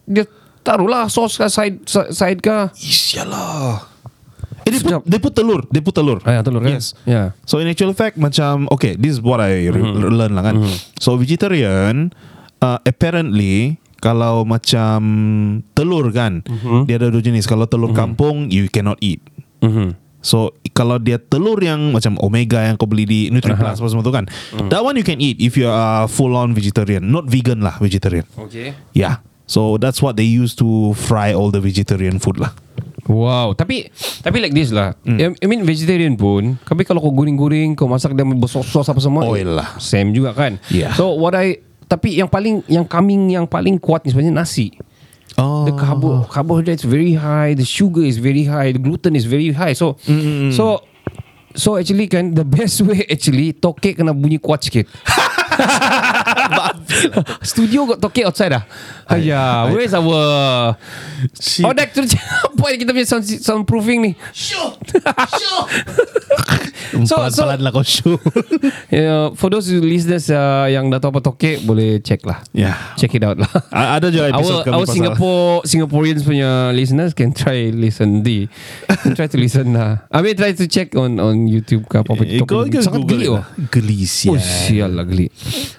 Dia 0.05 0.29
taruhlah 0.61 1.09
sos 1.09 1.41
ke 1.41 1.47
side 1.49 1.81
side 1.89 2.45
ke 2.45 2.69
Isyalah. 2.77 3.94
Eh, 4.65 4.73
dia 4.73 4.81
put, 4.81 4.93
dia 5.05 5.19
put 5.21 5.33
telur. 5.33 5.61
Dia 5.69 5.83
put 5.85 5.93
telur. 5.93 6.19
Ah, 6.25 6.37
ya, 6.37 6.41
telur 6.41 6.65
kan? 6.65 6.73
Yes. 6.73 6.97
Ya. 7.05 7.37
So 7.45 7.61
in 7.61 7.69
actual 7.69 7.93
fact 7.93 8.17
macam 8.17 8.65
okay, 8.73 8.97
this 8.97 9.17
is 9.17 9.21
what 9.21 9.39
I 9.39 9.69
re- 9.69 9.85
learn 10.09 10.33
lah 10.33 10.41
kan. 10.43 10.57
So 10.97 11.15
vegetarian 11.15 12.17
uh, 12.59 12.81
apparently 12.83 13.77
kalau 14.01 14.45
macam 14.45 15.01
telur 15.73 16.13
kan, 16.13 16.45
dia 16.85 16.97
ada 16.97 17.09
dua 17.09 17.21
jenis. 17.21 17.45
Kalau 17.45 17.65
telur 17.65 17.93
kampung, 17.93 18.49
you 18.49 18.69
cannot 18.69 19.01
eat. 19.01 19.21
Mhm. 19.61 19.97
So 20.21 20.53
kalau 20.73 20.97
dia 20.97 21.21
telur 21.21 21.61
yang 21.61 21.93
macam 21.93 22.17
omega 22.17 22.65
yang 22.65 22.77
kau 22.77 22.89
beli 22.89 23.05
di 23.05 23.21
NutriPlus 23.29 23.77
apa 23.77 23.89
semua 23.89 24.01
tu 24.01 24.13
kan, 24.13 24.25
that 24.69 24.81
one 24.81 24.97
you 24.97 25.05
can 25.05 25.21
eat 25.21 25.37
if 25.37 25.57
you 25.57 25.69
are 25.69 26.09
full 26.09 26.33
on 26.33 26.53
vegetarian, 26.53 27.05
not 27.05 27.29
vegan 27.29 27.61
lah, 27.61 27.77
vegetarian. 27.77 28.25
Okay. 28.41 28.73
Yeah. 28.93 29.21
So 29.45 29.77
that's 29.77 30.01
what 30.01 30.17
they 30.17 30.25
use 30.25 30.57
to 30.57 30.97
fry 30.97 31.37
all 31.37 31.53
the 31.53 31.61
vegetarian 31.61 32.17
food 32.17 32.41
lah. 32.41 32.57
Wow, 33.05 33.53
tapi 33.53 33.93
tapi 34.25 34.37
like 34.41 34.57
this 34.57 34.73
lah. 34.73 34.97
I 35.05 35.29
I 35.29 35.47
mean 35.49 35.65
vegetarian 35.69 36.17
pun, 36.17 36.57
tapi 36.65 36.89
kalau 36.89 37.05
kau 37.05 37.13
goreng-goreng, 37.13 37.77
kau 37.77 37.85
masak 37.85 38.17
dia 38.17 38.25
bersos-sos 38.25 38.89
apa 38.89 39.01
semua, 39.01 39.29
Oil 39.29 39.61
lah. 39.61 39.77
Same 39.77 40.17
juga 40.17 40.33
kan. 40.33 40.57
Yeah. 40.73 40.97
So 40.97 41.13
what 41.13 41.37
I 41.37 41.61
tapi 41.85 42.17
yang 42.17 42.33
paling 42.33 42.65
yang 42.65 42.89
kambing 42.89 43.29
yang 43.29 43.45
paling 43.45 43.77
kuat 43.77 44.09
ni 44.09 44.13
sebenarnya 44.13 44.41
nasi. 44.41 44.73
Oh. 45.37 45.67
The 45.67 45.75
carbo 45.75 46.25
carbohydrates 46.31 46.87
very 46.87 47.13
high, 47.13 47.53
the 47.53 47.67
sugar 47.67 48.07
is 48.07 48.17
very 48.17 48.47
high, 48.49 48.73
the 48.73 48.81
gluten 48.81 49.19
is 49.19 49.29
very 49.29 49.53
high. 49.53 49.77
So 49.77 50.01
so 50.55 50.81
so 51.53 51.77
actually 51.77 52.09
kan 52.09 52.33
the 52.33 52.47
best 52.47 52.81
way 52.89 53.05
actually 53.05 53.53
tokek 53.53 54.01
kena 54.01 54.17
bunyi 54.17 54.41
kuat 54.41 54.65
sikit. 54.65 54.89
Studio 57.51 57.87
got 57.89 57.99
tokek 58.01 58.25
outside 58.29 58.53
dah. 58.55 58.65
Ayah, 59.05 59.69
where's 59.69 59.93
our 59.93 60.75
Oh, 61.65 61.73
dah 61.73 61.85
tu 61.89 62.05
apa 62.05 62.65
yang 62.73 62.81
kita 62.81 62.91
punya 62.93 63.07
sound, 63.09 63.25
soundproofing 63.25 64.01
ni? 64.01 64.13
Sure. 64.33 64.77
sure. 65.41 65.65
so 67.09 67.17
so 67.33 67.45
lah 67.45 67.59
kau 67.73 67.85
show. 67.85 68.17
yeah, 68.93 69.33
for 69.37 69.49
those 69.49 69.69
listeners 69.73 70.29
uh, 70.33 70.69
yang 70.69 70.89
dah 70.89 71.01
tahu 71.01 71.17
apa 71.17 71.21
tokek 71.21 71.65
boleh 71.65 72.01
check 72.01 72.25
lah. 72.25 72.41
yeah. 72.53 72.77
Check 72.97 73.17
it 73.17 73.25
out 73.25 73.37
lah. 73.41 73.51
Ada 73.73 74.09
juga 74.13 74.33
episode 74.33 74.61
our 74.61 74.65
kami 74.65 74.75
our 74.77 74.85
pasal- 74.85 74.95
Singapore 74.95 75.49
Singaporeans 75.65 76.23
punya 76.25 76.51
listeners 76.73 77.13
can 77.13 77.33
try 77.33 77.73
listen 77.73 78.25
di 78.25 78.49
can 79.05 79.13
try 79.17 79.29
to 79.29 79.37
listen 79.41 79.77
lah. 79.77 80.05
I 80.13 80.21
mean 80.21 80.37
try 80.37 80.53
to 80.57 80.65
check 80.69 80.93
on 80.97 81.21
on 81.21 81.49
YouTube 81.49 81.89
ke 81.89 82.01
apa 82.01 82.11
apa. 82.15 82.23
Eh, 82.25 82.41
Kau 82.45 82.65
Sangat 82.69 83.05
Google 83.05 83.09
geli 83.09 83.27
oh. 83.29 83.37
lah. 83.41 83.47
Geli 83.73 84.01
Oh 84.05 84.09
sial. 84.09 84.41
sial 84.41 84.91
lah 84.93 85.05
geli. 85.09 85.29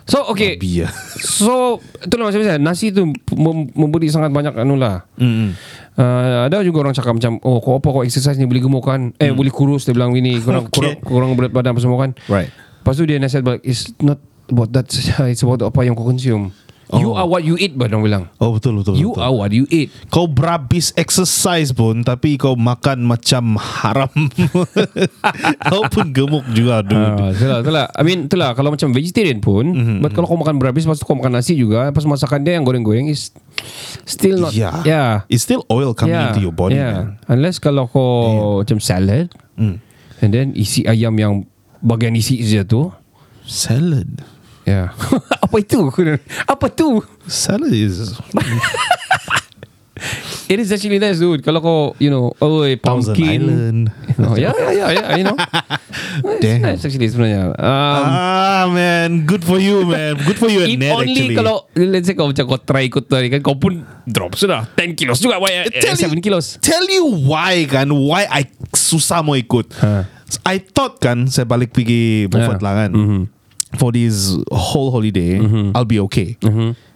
So 0.09 0.25
okay. 0.29 0.54
Biar. 0.57 0.89
So 1.17 1.77
itulah 1.99 2.27
macam 2.27 2.39
saya 2.39 2.57
nasi 2.57 2.89
tu 2.89 3.05
mem- 3.31 3.71
memberi 3.71 4.07
sangat 4.07 4.29
banyak 4.29 4.55
anu 4.55 4.75
lah. 4.75 5.03
Mm. 5.15 5.55
Uh, 5.95 6.43
ada 6.43 6.59
juga 6.59 6.81
orang 6.81 6.91
cakap 6.91 7.15
macam 7.15 7.39
oh 7.39 7.59
kau 7.59 7.75
apa 7.75 7.87
kau 7.87 8.03
exercise 8.03 8.35
ni 8.35 8.43
boleh 8.43 8.59
gemuk 8.59 8.83
kan 8.83 9.15
eh 9.15 9.31
boleh 9.31 9.47
kurus 9.47 9.83
dia 9.83 9.91
bilang 9.91 10.11
gini 10.11 10.35
kurang 10.37 10.67
Okay. 10.67 10.75
kurang, 10.75 10.95
kurang 10.99 11.29
berat 11.33 11.51
badan 11.51 11.71
apa 11.71 11.79
semua 11.79 11.95
kan 11.97 12.11
Right. 12.27 12.51
lepas 12.51 12.93
tu 12.93 13.07
dia 13.07 13.15
nasihat 13.15 13.39
balik 13.41 13.63
it's 13.63 13.95
not 13.97 14.19
about 14.45 14.75
that 14.75 14.91
it's 15.25 15.39
about 15.39 15.63
apa 15.63 15.79
yang 15.81 15.95
kau 15.95 16.03
consume 16.03 16.51
you 16.93 17.09
Oh. 17.09 17.17
are 17.17 17.25
what 17.25 17.41
you 17.41 17.57
eat 17.57 17.73
bah 17.73 17.89
orang 17.89 18.05
bilang 18.05 18.23
Oh 18.37 18.53
betul 18.53 18.77
betul. 18.77 18.93
you 18.93 19.09
betul. 19.09 19.25
are 19.25 19.33
what 19.33 19.49
you 19.49 19.65
eat 19.73 19.89
Kau 20.13 20.29
berhabis 20.29 20.93
exercise 20.93 21.73
pun 21.73 22.05
Tapi 22.05 22.37
kau 22.37 22.53
makan 22.53 23.09
macam 23.09 23.57
haram 23.57 24.13
Kau 25.71 25.81
pun 25.89 26.13
gemuk 26.13 26.45
juga 26.53 26.85
dude. 26.85 27.01
Ah, 27.17 27.33
itulah, 27.33 27.57
itulah. 27.61 27.85
I 27.97 28.01
mean, 28.05 28.29
itulah 28.29 28.53
kalau 28.53 28.69
macam 28.73 28.93
vegetarian 28.93 29.41
pun, 29.41 29.65
mm-hmm. 29.73 29.97
but 30.01 30.13
kalau 30.13 30.29
kau 30.29 30.37
makan 30.37 30.61
berhabis, 30.61 30.85
lepas 30.85 31.01
tu 31.01 31.05
kau 31.07 31.17
makan 31.17 31.33
nasi 31.41 31.57
juga, 31.57 31.89
pas 31.89 32.05
masakan 32.05 32.45
dia 32.45 32.55
yang 32.57 32.63
goreng-goreng 32.63 33.09
is 33.09 33.33
still 34.05 34.37
not. 34.45 34.53
Yeah. 34.53 34.85
Yeah. 34.85 35.11
It's 35.27 35.43
still 35.43 35.65
oil 35.67 35.97
coming 35.97 36.15
yeah. 36.15 36.29
into 36.31 36.43
your 36.43 36.53
body 36.55 36.77
yeah. 36.77 37.17
man. 37.17 37.21
Unless 37.27 37.57
kalau 37.59 37.89
kau 37.89 38.61
macam 38.61 38.77
salad, 38.77 39.33
Mm. 39.55 39.79
and 40.19 40.29
then 40.35 40.47
isi 40.51 40.83
ayam 40.83 41.15
yang 41.15 41.47
bagian 41.79 42.11
isi 42.11 42.43
je 42.43 42.59
tu, 42.67 42.91
Salad 43.45 44.25
yeah. 44.65 44.91
Apa 45.45 45.55
itu? 45.57 45.89
Apa 46.45 46.67
tu? 46.67 47.01
Salad 47.25 47.71
is 47.71 48.13
It 50.45 50.59
is 50.59 50.69
actually 50.69 50.99
nice, 50.99 51.17
dude. 51.17 51.39
Kalau 51.41 51.57
kau, 51.57 51.79
you 51.97 52.11
know, 52.11 52.29
oh, 52.37 52.61
Thousand 52.77 53.15
pumpkin. 53.15 53.41
Island 53.47 53.79
Oh, 54.19 54.35
yeah, 54.35 54.51
yeah, 54.53 54.71
yeah, 54.71 54.89
yeah, 54.91 55.07
you 55.15 55.23
know. 55.23 55.37
It's 56.35 56.43
Damn. 56.43 56.61
nice 56.61 56.83
actually 56.83 57.07
sebenarnya. 57.07 57.55
Um, 57.55 58.03
Ah 58.05 58.63
man 58.69 59.23
Good 59.25 59.41
for 59.41 59.57
you 59.57 59.83
man 59.83 60.15
Good 60.15 60.37
for 60.37 60.47
you 60.47 60.61
at 60.61 60.69
If 60.69 60.79
net 60.79 60.93
only 60.93 61.11
actually 61.11 61.35
kalau 61.35 61.67
Let's 61.73 62.05
say 62.05 62.15
kau 62.15 62.27
macam 62.27 62.45
Kau 62.45 62.55
try 62.57 62.87
ikut 62.87 63.03
tadi 63.05 63.27
kan 63.27 63.39
Kau 63.41 63.55
pun 63.55 63.83
drop 64.05 64.31
sudah 64.33 64.63
10 64.75 64.95
kilos 64.95 65.19
juga 65.19 65.35
why, 65.37 65.65
eh, 65.65 65.71
Tell 65.73 65.95
7 65.97 66.11
you- 66.11 66.21
kilos 66.21 66.55
Tell 66.59 66.83
you 66.85 67.03
why 67.25 67.63
kan 67.65 67.87
Why 67.89 68.23
I 68.25 68.41
susah 68.71 69.19
mau 69.19 69.33
ikut 69.33 69.75
Ha. 69.75 70.07
I 70.45 70.59
thought 70.61 70.99
kan 70.99 71.27
Saya 71.27 71.43
balik 71.43 71.71
pergi 71.71 72.27
Beaufort 72.27 72.59
Yeah. 72.59 72.63
lah 72.63 72.73
kan 72.77 72.91
Mhm. 72.91 73.21
For 73.75 73.89
this 73.89 74.33
whole 74.47 74.89
holiday 74.89 75.39
I'll 75.71 75.85
be 75.85 75.99
okay. 76.03 76.35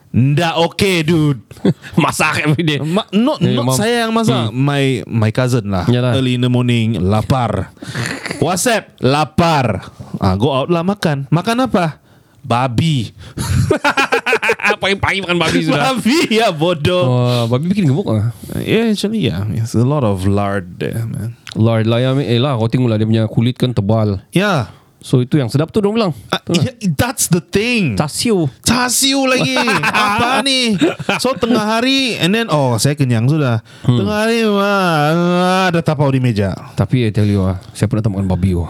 Nggak 0.09 0.53
okay 0.65 0.95
dude. 0.99 1.37
Masak 1.95 2.41
everyday. 2.41 2.81
Ma- 2.81 3.05
not 3.11 3.37
Eh, 3.39 3.53
not 3.53 3.61
mom. 3.63 3.77
saya 3.77 4.03
yang 4.03 4.11
masak. 4.11 4.49
My 4.49 5.05
my 5.05 5.29
cousin 5.29 5.69
lah. 5.69 5.85
Yalah. 5.85 6.17
Early 6.17 6.33
in 6.33 6.41
the 6.41 6.49
morning 6.49 6.97
Lapar. 6.97 7.69
WhatsApp 8.41 8.97
Lapar. 8.99 9.85
Ah, 10.17 10.33
Go 10.33 10.49
out 10.49 10.67
lah 10.67 10.81
makan. 10.81 11.29
Makan 11.29 11.61
apa? 11.61 12.01
Babi. 12.41 13.13
Pagi-pagi 14.79 15.19
makan 15.19 15.37
babi 15.37 15.59
sudah. 15.61 15.93
Babi 15.93 16.17
ya 16.31 16.49
bodoh. 16.49 17.03
Oh, 17.03 17.43
babi 17.47 17.67
bikin 17.67 17.85
gemuk 17.85 18.07
ah. 18.07 18.31
Yeah 18.55 18.89
actually 18.89 19.21
yeah. 19.21 19.43
There's 19.43 19.75
a 19.75 19.83
lot 19.83 20.01
of 20.01 20.23
lard 20.23 20.79
there 20.79 21.03
man. 21.03 21.35
Lord 21.53 21.85
lah 21.85 21.99
ya, 21.99 22.13
eh 22.15 22.37
lah 22.37 22.55
kau 22.55 22.65
tengok 22.65 22.87
lah 22.87 22.95
dia 22.95 23.05
punya 23.05 23.23
kulit 23.25 23.57
kan 23.57 23.73
tebal. 23.73 24.23
Yeah 24.31 24.71
So 24.99 25.23
itu 25.23 25.39
yang 25.39 25.47
sedap 25.47 25.71
tu 25.71 25.79
dia 25.79 25.87
bilang. 25.87 26.11
Yeah, 26.49 26.75
That's 26.91 27.29
the 27.29 27.39
thing 27.39 27.93
Tasio. 27.95 28.49
Chasiu 28.65 29.23
lagi 29.23 29.53
Apa 29.85 30.41
ni 30.41 30.73
So 31.21 31.37
tengah 31.37 31.61
hari 31.77 32.17
And 32.17 32.33
then 32.33 32.49
Oh 32.49 32.73
saya 32.75 32.97
kenyang 32.97 33.29
sudah 33.29 33.61
Tengah 33.85 34.17
hari 34.25 34.43
wah, 34.43 35.69
Ada 35.69 35.79
tapau 35.79 36.09
di 36.09 36.17
meja 36.17 36.57
Tapi 36.73 37.05
I 37.05 37.13
tell 37.13 37.29
you 37.29 37.45
ah, 37.45 37.61
saya 37.71 37.85
pernah 37.85 38.01
tak 38.01 38.11
makan 38.11 38.25
babi 38.25 38.57
oh. 38.57 38.65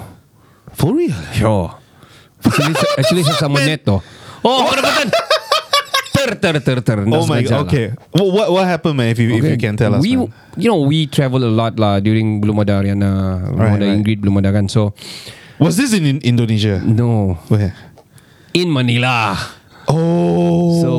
For 0.75 0.91
real 0.91 1.15
Sure. 1.31 1.71
Actually, 2.39 2.75
actually 2.95 3.23
saya 3.23 3.37
sama 3.47 3.59
net 3.59 3.83
tu. 3.83 3.95
Oh, 4.39 4.59
kau 4.63 4.75
dapatan. 4.75 5.07
Ter 6.09 6.29
ter 6.35 6.55
ter 6.59 6.77
ter. 6.79 6.97
Oh 7.07 7.23
my 7.23 7.39
god 7.41 7.63
Okay 7.63 7.95
Wh- 8.11 8.27
What 8.27 8.47
what 8.51 8.63
happened 8.63 8.95
man 8.95 9.07
If 9.07 9.19
you, 9.19 9.31
if 9.33 9.43
you 9.43 9.55
can 9.55 9.75
tell 9.75 9.95
us 9.95 10.03
we, 10.03 10.19
man? 10.19 10.27
You 10.59 10.67
know, 10.67 10.83
we 10.83 11.07
travel 11.07 11.39
a 11.41 11.51
lot 11.51 11.79
lah 11.79 12.03
during 12.03 12.43
belum 12.43 12.59
ada 12.59 12.83
Ariana, 12.83 13.39
belum 13.47 13.55
Right, 13.55 13.79
ada 13.79 13.87
right. 13.87 13.95
Ingrid, 13.95 14.19
belum 14.19 14.35
ada 14.43 14.51
kan. 14.51 14.67
So, 14.67 14.91
Was 15.59 15.75
this 15.75 15.91
in, 15.91 16.07
in 16.07 16.17
Indonesia? 16.23 16.79
no. 16.79 17.35
Where? 17.51 17.75
In 18.55 18.71
Manila. 18.71 19.35
Oh. 19.89 20.79
So 20.79 20.89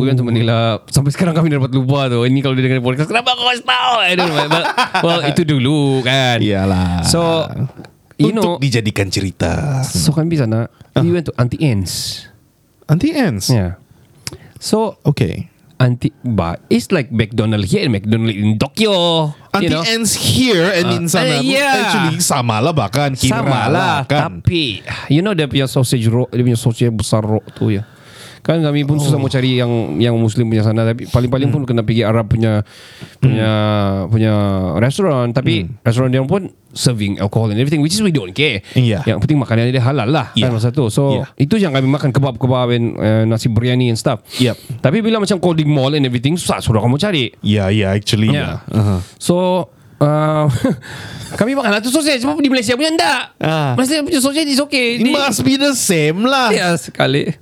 We 0.00 0.08
went 0.10 0.18
to 0.18 0.26
Manila. 0.26 0.82
Sampai 0.90 1.12
sekarang 1.14 1.36
kami 1.36 1.52
dapat 1.52 1.70
lupa 1.70 2.08
tu. 2.10 2.24
Ini 2.24 2.40
kalau 2.40 2.56
dia 2.56 2.64
dengar 2.66 2.80
podcast 2.82 3.12
Kenapa 3.12 3.36
kau 3.36 3.44
kasih 3.46 3.64
tahu? 3.64 3.94
I 4.00 4.12
don't 4.16 4.32
know. 4.32 4.48
But, 4.48 4.64
Well 5.04 5.20
itu 5.28 5.42
dulu 5.44 6.00
kan? 6.02 6.40
Iyalah. 6.40 7.04
So 7.06 7.46
You 8.16 8.32
know 8.32 8.58
Untuk 8.58 8.64
dijadikan 8.64 9.12
cerita. 9.12 9.84
So 9.84 10.16
kami 10.16 10.34
di 10.34 10.38
sana 10.40 10.66
We 10.98 11.12
went 11.12 11.28
to 11.28 11.34
Auntie 11.36 11.60
Anne's. 11.60 12.26
Auntie 12.88 13.12
Ants 13.14 13.52
Yeah. 13.52 13.76
So 14.56 14.96
Okay 15.04 15.51
Auntie 15.82 16.14
But 16.22 16.62
It's 16.70 16.94
like 16.94 17.10
McDonald 17.10 17.66
here 17.66 17.82
and 17.82 17.92
McDonald 17.92 18.30
in 18.30 18.56
Tokyo 18.56 19.34
Auntie 19.50 19.66
you 19.66 19.74
know? 19.74 19.82
Ants 19.82 20.14
here 20.14 20.70
And 20.70 20.86
in 20.94 21.04
uh, 21.04 21.12
sana 21.12 21.42
yeah. 21.42 21.90
Actually 21.90 22.22
sama 22.22 22.62
lah 22.62 22.70
bahkan 22.70 23.18
Kira 23.18 23.42
Sama 23.42 23.66
lah 23.66 24.06
kan 24.06 24.38
Tapi 24.40 24.86
You 25.10 25.20
know 25.20 25.34
dia 25.34 25.50
punya 25.50 25.66
sausage 25.66 26.06
roll 26.06 26.30
Dia 26.30 26.46
punya 26.46 26.58
sausage 26.58 26.88
besar 26.94 27.26
roll 27.26 27.44
tu 27.52 27.74
ya 27.74 27.84
Kan 28.42 28.58
kami 28.58 28.82
pun 28.82 28.98
susah 28.98 29.16
mau 29.16 29.26
cari 29.26 29.54
yang 29.54 29.70
yang 29.96 30.14
muslim 30.14 30.46
punya 30.46 30.60
sana 30.60 30.82
tapi 30.82 31.06
paling-paling 31.06 31.48
pun 31.48 31.62
kena 31.62 31.80
pergi 31.80 32.02
Arab 32.02 32.26
punya 32.26 32.66
punya 33.16 33.50
punya 34.06 34.32
restoran 34.76 35.30
tapi 35.30 35.70
restoran 35.80 36.10
dia 36.10 36.18
pun 36.20 36.50
serving 36.68 37.20
alcohol 37.20 37.48
and 37.48 37.56
everything 37.56 37.78
which 37.78 37.92
is 37.92 38.00
we 38.00 38.10
don't 38.10 38.32
care. 38.32 38.66
Iya. 38.72 39.04
Yang 39.04 39.18
penting 39.20 39.38
makanan 39.38 39.70
dia 39.70 39.78
halal 39.78 40.08
lah 40.08 40.34
Iya. 40.34 40.48
kan 40.48 40.58
masa 40.58 40.68
tu. 40.68 40.88
So 40.88 41.14
Iya. 41.14 41.24
itu 41.38 41.54
yang 41.56 41.70
kami 41.70 41.86
makan 41.86 42.10
kebab-kebab 42.10 42.68
and 42.70 42.86
uh, 42.94 43.22
nasi 43.24 43.46
biryani 43.46 43.88
and 43.88 43.96
stuff. 43.96 44.26
Yep. 44.36 44.58
Tapi 44.80 44.98
bila 45.00 45.22
macam 45.22 45.38
Colding 45.38 45.68
Mall 45.68 45.94
and 45.94 46.02
everything 46.02 46.34
susah 46.34 46.58
sudah 46.58 46.80
kamu 46.80 46.98
cari. 46.98 47.30
Yeah 47.40 47.70
yeah 47.70 47.92
actually 47.92 48.26
Yeah. 48.28 48.58
yeah. 48.64 48.74
Uh-huh. 48.74 48.98
So 49.16 49.34
uh, 49.98 50.50
kami 51.38 51.54
makan 51.54 51.70
lah 51.70 51.80
tu 51.80 51.88
sausage 51.88 52.18
Sebab 52.18 52.36
di 52.36 52.50
Malaysia 52.50 52.74
punya 52.74 52.90
enggak 52.90 53.22
Ah. 53.38 53.78
Malaysia 53.78 54.02
punya 54.02 54.18
sausage 54.18 54.48
is 54.48 54.58
okay 54.58 54.98
It 54.98 55.06
Di- 55.06 55.14
must 55.14 55.40
be 55.40 55.54
the 55.54 55.72
same 55.72 56.24
lah 56.24 56.50
Ya 56.50 56.74
sekali 56.74 57.38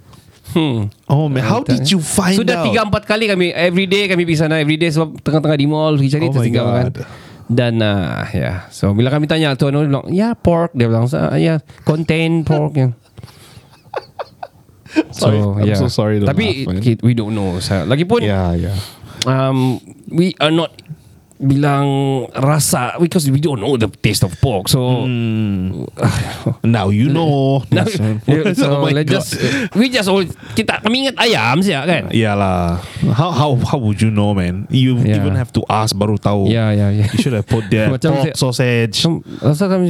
hmm. 0.54 0.78
Oh 1.06 1.26
man. 1.30 1.42
How 1.42 1.60
did 1.62 1.86
you 1.86 1.98
find 1.98 2.36
Sudah 2.36 2.62
out? 2.62 2.66
tiga 2.66 2.80
empat 2.84 3.04
kali 3.06 3.26
kami 3.26 3.50
Every 3.50 3.86
day 3.86 4.06
kami 4.06 4.24
pergi 4.24 4.38
sana. 4.42 4.58
Every 4.58 4.76
day 4.76 4.90
sebab 4.90 5.18
tengah-tengah 5.20 5.58
di 5.58 5.66
mall 5.66 5.94
Pergi 5.98 6.10
cari 6.18 6.26
Oh 6.26 6.34
God. 6.34 6.94
kan. 6.94 7.06
Dan 7.50 7.82
uh, 7.82 8.22
ya. 8.30 8.66
So 8.70 8.94
bila 8.94 9.10
kami 9.10 9.26
tanya 9.26 9.54
Tuan 9.58 9.74
Nur 9.74 9.86
bilang 9.86 10.06
Ya 10.10 10.34
pork. 10.34 10.70
Dia 10.74 10.86
bilang 10.86 11.10
"Ah, 11.10 11.34
Ya 11.34 11.58
contain 11.82 12.42
pork. 12.46 12.74
Ya. 12.74 12.88
Sorry, 15.14 15.38
I'm 15.38 15.78
so 15.78 15.86
sorry 15.86 16.18
Tapi 16.18 16.66
laugh, 16.66 16.82
man. 16.82 16.98
we 17.06 17.14
don't 17.14 17.30
know. 17.30 17.62
Lagipun 17.86 18.26
Yeah 18.26 18.58
yeah. 18.58 18.74
um, 19.22 19.78
we 20.10 20.34
are 20.42 20.50
not 20.50 20.74
bilang 21.40 21.88
rasa 22.37 23.00
because 23.00 23.24
we 23.33 23.40
don't 23.40 23.64
know 23.64 23.72
the 23.81 23.88
taste 23.88 24.20
of 24.22 24.37
pork. 24.44 24.68
So 24.68 25.09
Now 26.62 26.88
you 26.92 27.09
know. 27.09 27.64
Now, 27.72 27.88
yeah, 28.29 28.53
so 28.53 28.85
Oh 28.85 28.92
let's 28.92 29.09
God. 29.09 29.16
just 29.24 29.29
we 29.74 29.88
just 29.88 30.09
all 30.09 30.20
kita 30.53 30.85
kami 30.85 31.09
ingat 31.09 31.16
ayam 31.16 31.64
saja 31.64 31.88
kan. 31.88 32.12
Iyalah. 32.12 32.85
How 33.16 33.33
how 33.33 33.50
how 33.57 33.79
would 33.81 34.00
you 34.00 34.12
know, 34.12 34.37
man? 34.37 34.68
You 34.68 35.00
Yeah. 35.00 35.16
even 35.16 35.33
have 35.35 35.48
to 35.57 35.64
ask 35.68 35.96
baru 35.96 36.20
tahu. 36.20 36.53
Ya 36.53 36.76
ya 36.76 36.92
ya. 36.92 37.09
You 37.09 37.18
should 37.18 37.37
have 37.37 37.48
put 37.48 37.66
there 37.72 37.88
pork 37.88 38.37
sausage. 38.37 39.00
Rasa 39.40 39.64
kami 39.66 39.88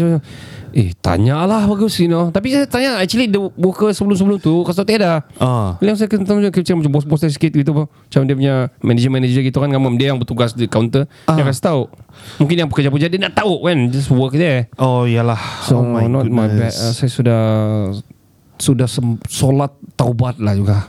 Eh 0.72 0.90
tanya 0.94 1.42
lah 1.42 1.64
bagus 1.64 1.96
you 1.96 2.06
know 2.06 2.28
Tapi 2.28 2.50
saya 2.50 2.64
tanya 2.64 2.96
Actually 2.96 3.26
the 3.26 3.40
worker 3.54 3.90
sebelum-sebelum 3.90 4.38
tu 4.38 4.62
Kasut 4.62 4.82
tiada 4.82 5.22
Ah. 5.36 5.74
Bilang 5.76 5.94
saya 5.94 6.06
kena 6.06 6.22
macam 6.22 6.46
Macam 6.46 6.76
macam 6.76 6.92
bos-bos 6.92 7.18
saya 7.18 7.28
sikit 7.28 7.50
gitu 7.50 7.70
apa. 7.72 7.84
Macam 7.86 8.20
dia 8.22 8.34
punya 8.34 8.54
Manager-manager 8.78 9.42
gitu 9.42 9.58
kan 9.58 9.68
Kamu 9.68 9.94
dia 9.94 10.08
yang 10.08 10.18
bertugas 10.18 10.52
di 10.52 10.64
counter 10.64 11.04
Dia 11.26 11.42
kasih 11.42 11.64
tahu 11.64 11.82
Mungkin 12.36 12.56
yang 12.56 12.68
pekerja-pekerja 12.68 13.08
Dia 13.08 13.20
nak 13.22 13.34
tahu 13.34 13.62
kan 13.62 13.78
Just 13.88 14.08
work 14.08 14.32
there 14.32 14.70
Oh 14.76 15.04
iyalah. 15.04 15.38
So 15.62 15.78
oh 15.78 15.84
my 15.84 16.04
not 16.04 16.24
my 16.24 16.46
bad 16.46 16.68
goodness. 16.68 16.76
uh, 16.76 16.92
Saya 16.92 17.10
sudah 17.10 17.40
sudah 18.56 18.84
sem- 18.84 19.16
solat 19.24 19.72
taubat 19.96 20.36
lah 20.36 20.52
juga 20.52 20.84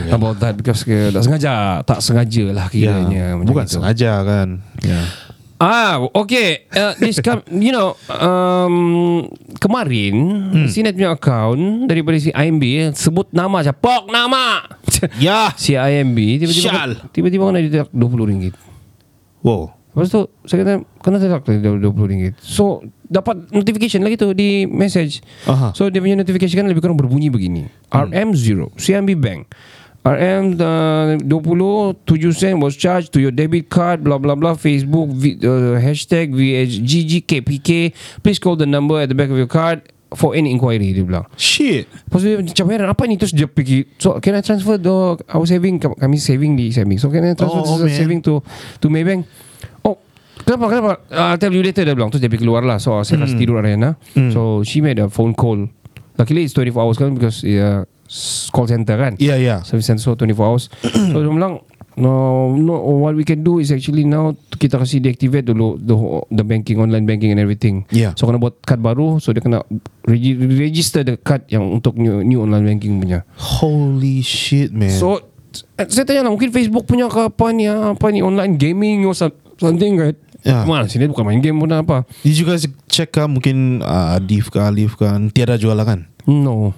yeah. 0.00 0.16
about 0.16 0.40
that 0.40 0.56
because 0.56 0.80
ke, 0.80 1.12
tak 1.12 1.20
sengaja 1.20 1.84
tak 1.84 2.00
sengaja 2.00 2.48
lah 2.48 2.64
Ya, 2.66 2.96
kiranya 2.96 3.24
macam 3.36 3.44
bukan 3.46 3.64
gitu. 3.66 3.76
sengaja 3.76 4.12
kan. 4.24 4.48
Ya. 4.80 5.00
Ah, 5.60 6.00
okay. 6.16 6.64
Uh, 6.72 6.96
this 6.96 7.20
come, 7.20 7.44
you 7.52 7.68
know, 7.68 7.92
um, 8.08 9.28
kemarin 9.60 10.16
hmm. 10.56 10.68
Sinet 10.72 10.96
punya 10.96 11.12
account 11.12 11.84
daripada 11.84 12.16
si 12.16 12.32
IMB 12.32 12.96
sebut 12.96 13.28
nama 13.28 13.60
saja. 13.60 13.76
Pok 13.76 14.08
nama. 14.08 14.64
Ya. 15.16 15.48
si 15.56 15.72
IMB 15.80 16.44
tiba-tiba 16.44 16.72
Syal. 16.76 16.90
tiba-tiba 17.08 17.48
kena 17.48 17.60
didedak 17.64 17.88
20 17.88 18.28
ringgit. 18.28 18.54
Wow. 19.40 19.72
Lepas 19.96 20.12
tu 20.12 20.28
saya 20.44 20.60
kata 20.60 20.72
kena 21.00 21.16
dedak 21.16 21.42
tadi 21.42 21.58
20 21.60 21.82
ringgit. 22.04 22.34
So 22.40 22.84
dapat 23.08 23.48
notification 23.48 24.04
lagi 24.04 24.20
tu 24.20 24.30
di 24.36 24.68
message. 24.68 25.24
Aha. 25.48 25.72
So 25.72 25.88
dia 25.88 26.04
punya 26.04 26.20
notification 26.20 26.62
kan 26.62 26.68
lebih 26.68 26.84
kurang 26.84 27.00
berbunyi 27.00 27.32
begini. 27.32 27.64
RM0 27.88 28.76
CIMB 28.76 29.16
Bank. 29.16 29.48
RM 30.00 30.56
uh, 30.56 31.20
20 31.20 32.08
7 32.08 32.32
sen 32.32 32.54
was 32.60 32.72
charged 32.72 33.12
to 33.12 33.20
your 33.20 33.30
debit 33.30 33.68
card 33.68 34.00
blah 34.00 34.16
blah 34.16 34.32
blah 34.32 34.56
Facebook 34.56 35.12
v, 35.12 35.36
uh, 35.44 35.76
hashtag 35.76 36.32
VHGGKPK 36.32 37.92
please 38.24 38.40
call 38.40 38.56
the 38.56 38.64
number 38.64 38.96
at 38.96 39.12
the 39.12 39.14
back 39.14 39.28
of 39.28 39.36
your 39.36 39.50
card 39.50 39.84
for 40.16 40.34
any 40.34 40.50
inquiry 40.50 40.90
dia 40.90 41.06
bilang. 41.06 41.26
Shit. 41.38 41.86
Lepas 41.86 42.18
tu 42.22 42.26
dia 42.26 42.38
macam 42.42 42.66
heran 42.74 42.88
Apa 42.90 43.02
ni? 43.06 43.14
Terus 43.14 43.30
dia 43.30 43.46
pergi 43.46 43.86
So 43.94 44.18
can 44.18 44.34
I 44.34 44.42
transfer 44.42 44.74
the 44.74 45.14
Our 45.30 45.46
saving 45.46 45.78
Kami 45.78 46.18
saving 46.18 46.58
di 46.58 46.74
saving 46.74 46.98
So 46.98 47.14
can 47.14 47.22
I 47.30 47.38
transfer 47.38 47.62
Oh, 47.62 47.78
oh, 47.78 47.86
saving 47.86 48.18
to 48.26 48.42
To 48.82 48.86
Maybank? 48.90 49.22
Oh 49.86 50.02
Kenapa 50.42 50.66
kenapa? 50.72 50.92
Uh, 51.12 51.30
I'll 51.30 51.38
tell 51.38 51.52
you 51.54 51.62
later 51.62 51.84
dia 51.86 51.94
bilang. 51.94 52.10
Terus 52.10 52.24
dia 52.24 52.30
pergi 52.32 52.42
keluar 52.42 52.66
lah. 52.66 52.82
So 52.82 52.98
saya 53.06 53.22
kasi 53.22 53.38
tidur 53.38 53.62
Ariana 53.62 53.94
So 54.34 54.66
she 54.66 54.82
made 54.82 54.98
a 54.98 55.06
phone 55.06 55.36
call. 55.36 55.70
Luckily 56.18 56.42
it's 56.42 56.56
24 56.58 56.74
hours 56.80 56.98
kan 56.98 57.14
Because 57.14 57.46
uh, 57.46 57.86
Call 58.50 58.66
center 58.66 58.98
kan 58.98 59.14
Ya 59.22 59.38
ya. 59.38 59.62
Service 59.62 59.86
center 59.86 60.02
so 60.02 60.18
24 60.18 60.34
hours 60.42 60.66
So 61.14 61.16
dia 61.16 61.30
bilang 61.30 61.62
No, 62.00 62.48
no. 62.48 62.80
What 63.02 63.12
we 63.12 63.26
can 63.26 63.42
do 63.42 63.60
is 63.60 63.68
actually 63.68 64.08
now 64.08 64.32
kita 64.56 64.80
kasi 64.80 65.02
deactivate 65.02 65.44
dulu 65.44 65.76
the 65.76 65.92
the 66.32 66.44
banking, 66.46 66.80
online 66.80 67.04
banking 67.04 67.28
and 67.28 67.36
everything. 67.36 67.84
Yeah. 67.92 68.16
So 68.16 68.24
kena 68.24 68.40
buat 68.40 68.62
card 68.62 68.80
baru, 68.80 69.20
so 69.20 69.34
dia 69.34 69.42
kena 69.42 69.60
regi- 70.06 70.38
register 70.38 71.04
the 71.04 71.20
card 71.20 71.44
yang 71.50 71.66
untuk 71.68 71.98
new, 72.00 72.24
new 72.24 72.40
online 72.40 72.64
banking 72.64 72.96
punya. 72.96 73.26
Holy 73.36 74.24
shit, 74.24 74.72
man. 74.72 74.96
So 74.96 75.20
eh, 75.76 75.84
saya 75.92 76.08
tanya 76.08 76.24
lah 76.24 76.32
mungkin 76.32 76.54
Facebook 76.54 76.88
punya 76.88 77.10
ke 77.10 77.20
apa 77.20 77.46
ni 77.52 77.68
ah, 77.68 77.92
apa 77.92 78.06
ni 78.08 78.24
online 78.24 78.56
gaming 78.56 79.04
or 79.04 79.12
some- 79.12 79.36
something 79.60 80.00
right? 80.00 80.16
Ya. 80.40 80.64
Mana 80.64 80.88
sini 80.88 81.04
bukan 81.04 81.26
main 81.26 81.42
game 81.44 81.58
pun 81.58 81.68
apa. 81.68 82.08
Did 82.24 82.32
you 82.32 82.48
guys 82.48 82.64
check 82.88 83.12
kan 83.12 83.28
mungkin 83.28 83.84
uh, 83.84 84.16
Adif 84.16 84.48
ke 84.48 84.56
Alif 84.56 84.96
kan 84.96 85.28
tiada 85.28 85.60
jual 85.60 85.76
lah 85.76 85.84
kan? 85.84 86.08
No. 86.24 86.72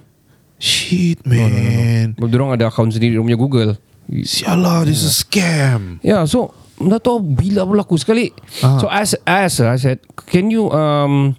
Shit, 0.62 1.26
man. 1.26 2.14
No, 2.14 2.30
Diorang 2.30 2.54
ada 2.54 2.70
account 2.70 2.94
sendiri 2.94 3.18
punya 3.18 3.34
Google. 3.34 3.74
Sialah, 4.06 4.86
this 4.86 5.02
is 5.02 5.10
a 5.10 5.14
scam. 5.26 5.98
Ya, 6.06 6.22
yeah, 6.22 6.22
so 6.22 6.54
tak 6.78 7.02
tahu 7.02 7.18
bila 7.18 7.66
berlaku 7.66 7.98
sekali. 7.98 8.30
Ah. 8.62 8.78
So 8.78 8.86
as 8.86 9.18
as 9.26 9.58
I 9.58 9.74
said, 9.74 9.98
can 10.30 10.54
you 10.54 10.70
um 10.70 11.34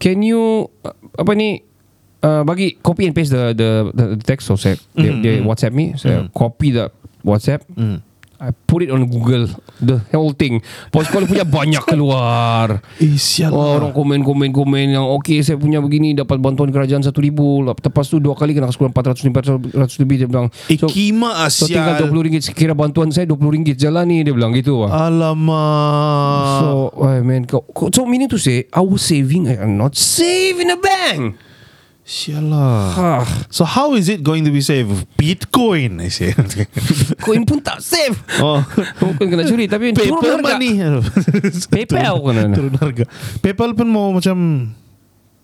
can 0.00 0.24
you 0.24 0.72
uh, 0.80 0.96
apa 1.20 1.36
ni 1.36 1.60
uh, 2.24 2.40
bagi 2.48 2.80
copy 2.80 3.04
and 3.04 3.12
paste 3.12 3.36
the 3.36 3.52
the, 3.52 3.70
the 3.92 4.04
text 4.24 4.48
so 4.48 4.56
saya 4.56 4.80
dia, 4.96 5.12
dia 5.20 5.44
WhatsApp 5.44 5.76
me, 5.76 5.92
saya 6.00 6.32
copy 6.32 6.72
the 6.72 6.88
WhatsApp. 7.20 7.68
I 8.38 8.54
put 8.54 8.80
it 8.80 8.88
on 8.88 9.02
Google 9.04 9.50
The 9.76 9.98
whole 10.12 10.30
thing 10.30 10.62
Pos 10.88 11.06
call 11.06 11.24
punya 11.24 11.42
banyak 11.58 11.82
keluar 11.82 12.78
Eh, 12.96 13.04
Oh, 13.04 13.18
sialah. 13.18 13.82
orang 13.82 13.90
komen 13.90 14.22
komen 14.22 14.50
komen 14.50 14.94
yang 14.94 15.06
okay 15.08 15.42
saya 15.42 15.54
punya 15.54 15.78
begini 15.78 16.12
dapat 16.12 16.38
bantuan 16.38 16.68
kerajaan 16.68 17.02
1000 17.02 17.10
lepas 17.66 18.04
tu 18.04 18.18
dua 18.18 18.32
kali 18.32 18.52
kena 18.52 18.70
sekurang 18.70 18.90
400 18.90 19.26
500 19.74 19.74
lebih 19.98 20.16
dia 20.16 20.28
bilang 20.28 20.46
Eh, 20.66 20.78
kima 20.78 21.34
So 21.48 21.66
tinggal 21.66 21.98
sial. 21.98 22.06
20 22.06 22.24
ringgit 22.24 22.42
Kira 22.48 22.72
bantuan 22.72 23.10
saya 23.10 23.26
20 23.26 23.42
ringgit 23.50 23.74
Jalan 23.74 24.06
ni 24.06 24.22
dia 24.22 24.30
bilang 24.30 24.52
gitu 24.52 24.82
lah. 24.82 25.08
Alamak. 25.08 26.60
So 26.60 26.68
oh 26.94 27.18
man 27.20 27.42
So 27.90 28.02
meaning 28.04 28.28
to 28.28 28.38
say 28.38 28.70
Our 28.70 28.94
saving 28.96 29.48
I 29.48 29.58
am 29.58 29.74
not 29.74 29.94
save 29.94 30.58
in 30.58 30.70
a 30.70 30.78
bank 30.78 31.47
Sialah. 32.08 32.88
ah, 32.96 33.24
So 33.52 33.68
how 33.68 33.92
is 33.92 34.08
it 34.08 34.24
going 34.24 34.40
to 34.48 34.50
be 34.50 34.64
saved? 34.64 35.04
Bitcoin, 35.20 36.00
I 36.00 36.08
say. 36.08 36.32
Koin 37.24 37.44
pun 37.44 37.60
tak 37.60 37.84
save 37.84 38.16
oh. 38.40 38.64
Mungkin 39.04 39.28
kena 39.28 39.44
curi 39.44 39.68
Tapi 39.68 39.92
turun 39.92 40.16
PayPal 40.16 40.40
harga. 40.40 40.56
money. 40.56 40.72
PayPal 41.76 42.16
kena 42.24 42.42
Turun 42.56 42.74
harga. 42.80 43.04
PayPal 43.44 43.76
pun 43.76 43.92
mau 43.92 44.08
macam 44.08 44.36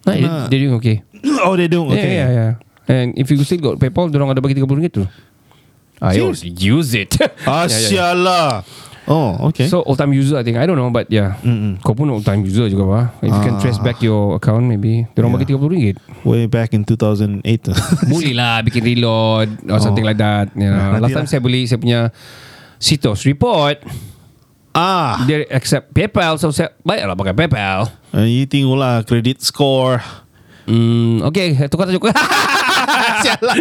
nah, 0.09 0.17
they, 0.17 0.25
They're 0.49 0.63
doing 0.65 0.77
okay 0.81 0.97
Oh, 1.45 1.53
they 1.53 1.69
do. 1.69 1.85
Yeah 1.85 2.01
Okay. 2.01 2.13
yeah 2.17 2.31
yeah 2.33 2.53
And 2.89 3.13
if 3.21 3.29
you 3.29 3.37
still 3.45 3.61
got 3.61 3.77
PayPal 3.77 4.09
Diorang 4.09 4.33
ada 4.33 4.41
bagi 4.41 4.57
30 4.57 4.65
ringgit 4.65 4.93
tu 4.97 5.05
Ayo 6.01 6.33
use 6.49 6.97
it 6.97 7.13
Ah, 7.45 7.69
Yeah, 7.69 7.93
yeah, 7.93 8.13
yeah. 8.17 8.53
Oh, 9.05 9.37
okay. 9.49 9.69
So 9.69 9.85
old 9.85 9.97
time 9.97 10.13
user 10.13 10.35
I 10.35 10.43
think 10.43 10.57
I 10.57 10.65
don't 10.65 10.75
know 10.75 10.89
But 10.89 11.13
yeah 11.13 11.37
Mm-mm. 11.41 11.77
Kau 11.81 11.93
pun 11.93 12.09
old 12.09 12.23
time 12.23 12.41
user 12.41 12.67
juga 12.67 12.85
bah. 12.85 13.05
If 13.21 13.29
you 13.29 13.43
can 13.43 13.57
Ah. 13.57 13.61
trace 13.61 13.77
back 13.77 14.01
your 14.01 14.35
account 14.35 14.65
Maybe 14.65 15.05
Diorang 15.13 15.29
Yeah. 15.31 15.45
bagi 15.45 15.53
30 15.53 15.69
ringgit 15.69 15.97
Way 16.23 16.49
back 16.49 16.73
in 16.73 16.83
2008. 16.83 17.69
Boleh 18.09 18.33
lah 18.33 18.61
bikin 18.61 18.81
reload 18.81 19.49
or 19.67 19.77
something 19.79 20.01
Oh. 20.01 20.09
like 20.09 20.17
that. 20.17 20.49
You 20.53 20.67
know. 20.67 20.81
Nah, 20.95 21.05
Last 21.05 21.13
time 21.13 21.29
lah. 21.29 21.31
saya 21.31 21.41
beli 21.41 21.65
saya 21.65 21.77
punya 21.77 22.09
Citos 22.77 23.25
report. 23.25 23.85
ah, 24.73 25.21
Dia 25.23 25.45
accept 25.49 25.93
PayPal. 25.93 26.37
So 26.37 26.49
saya 26.49 26.73
baiklah 26.81 27.13
pakai 27.15 27.33
PayPal. 27.35 27.87
uh, 28.11 28.25
you 28.25 28.45
tengoklah 28.45 29.05
credit 29.05 29.39
score. 29.39 30.01
Hmm, 30.65 31.21
okay, 31.23 31.53
tukar 31.69 31.85
tajuk. 31.85 32.09
Sialah. 33.25 33.55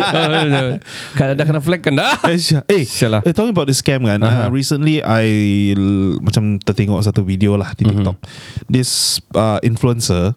Kalau 1.17 1.33
dah 1.33 1.45
kena 1.45 1.59
flag 1.59 1.79
kan 1.79 1.95
dah. 1.95 2.19
Eh, 2.27 2.35
eh, 2.67 2.83
Sialah. 2.83 3.23
eh, 3.23 3.31
talking 3.31 3.51
about 3.51 3.65
the 3.65 3.73
scam 3.73 4.03
kan. 4.03 4.19
Aha. 4.19 4.45
Uh, 4.45 4.47
recently, 4.51 4.99
I 4.99 5.25
l- 5.73 6.19
macam 6.19 6.59
tertengok 6.59 6.99
satu 6.99 7.23
video 7.23 7.55
lah 7.55 7.71
di 7.73 7.87
TikTok. 7.87 8.19
This 8.67 9.23
uh, 9.33 9.57
influencer, 9.61 10.35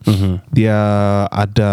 dia 0.49 0.79
ada. 1.29 1.73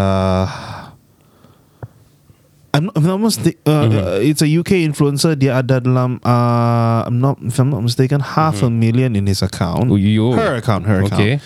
I'm 2.73 2.89
not, 2.89 2.97
if 2.97 3.05
I'm 3.05 3.09
not 3.13 3.21
mistake, 3.21 3.59
uh, 3.69 3.85
uh, 3.85 4.17
it's 4.17 4.41
a 4.41 4.49
UK 4.49 4.81
influencer. 4.81 5.37
Dia 5.37 5.61
ada 5.61 5.77
dalam, 5.77 6.17
uh, 6.25 7.05
I'm 7.05 7.21
not, 7.21 7.37
if 7.45 7.53
I'm 7.61 7.69
not 7.69 7.85
mistaken, 7.85 8.17
half 8.17 8.65
a 8.65 8.69
million 8.69 9.13
in 9.13 9.29
his 9.29 9.45
account. 9.45 9.93
Oh, 9.93 9.95
yo. 9.95 10.33
Her 10.33 10.57
account, 10.57 10.89
her 10.89 11.05
account. 11.05 11.21
Okay. 11.21 11.37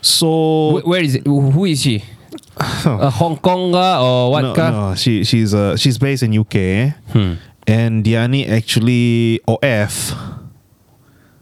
So 0.00 0.80
Wh- 0.80 0.88
Where 0.88 1.04
is 1.04 1.20
it? 1.20 1.28
Who 1.28 1.68
is 1.68 1.84
she? 1.84 2.00
Uh, 2.58 3.10
Hong 3.10 3.36
Kong 3.38 3.72
ka 3.72 4.02
or 4.02 4.30
what 4.32 4.42
no, 4.42 4.52
ka? 4.54 4.66
no, 4.70 4.94
she 4.94 5.22
she's 5.24 5.54
uh, 5.54 5.76
she's 5.76 5.98
based 5.98 6.22
in 6.22 6.32
UK, 6.32 6.94
Hmm. 7.12 7.38
and 7.66 8.02
Diani 8.04 8.48
actually 8.48 9.38
OF. 9.46 9.94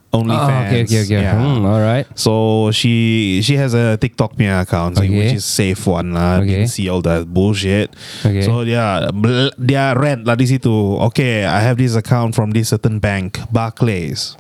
OnlyFans. 0.09 0.41
Ah, 0.41 0.65
okay, 0.65 0.83
okay, 0.89 1.01
okay. 1.05 1.21
Yeah. 1.21 1.37
Hmm, 1.37 1.69
all 1.69 1.85
right. 1.85 2.09
So 2.17 2.73
she 2.73 3.45
she 3.45 3.61
has 3.61 3.77
a 3.77 4.01
TikTok 4.01 4.41
punya 4.41 4.65
account, 4.65 4.97
Okay. 4.97 5.05
which 5.13 5.37
is 5.37 5.45
safe 5.45 5.85
one 5.85 6.17
lah. 6.17 6.41
Okay. 6.41 6.65
Didn't 6.65 6.73
see 6.73 6.89
all 6.89 7.05
that 7.05 7.29
bullshit. 7.29 7.93
Okay. 8.25 8.41
So 8.41 8.65
yeah, 8.65 9.13
dia 9.61 9.93
rent 9.93 10.25
lah 10.25 10.33
di 10.33 10.49
situ. 10.49 10.97
Okay, 11.13 11.45
I 11.45 11.61
have 11.61 11.77
this 11.77 11.93
account 11.93 12.33
from 12.33 12.57
this 12.57 12.73
certain 12.73 13.05
bank, 13.05 13.37
Barclays. 13.53 14.33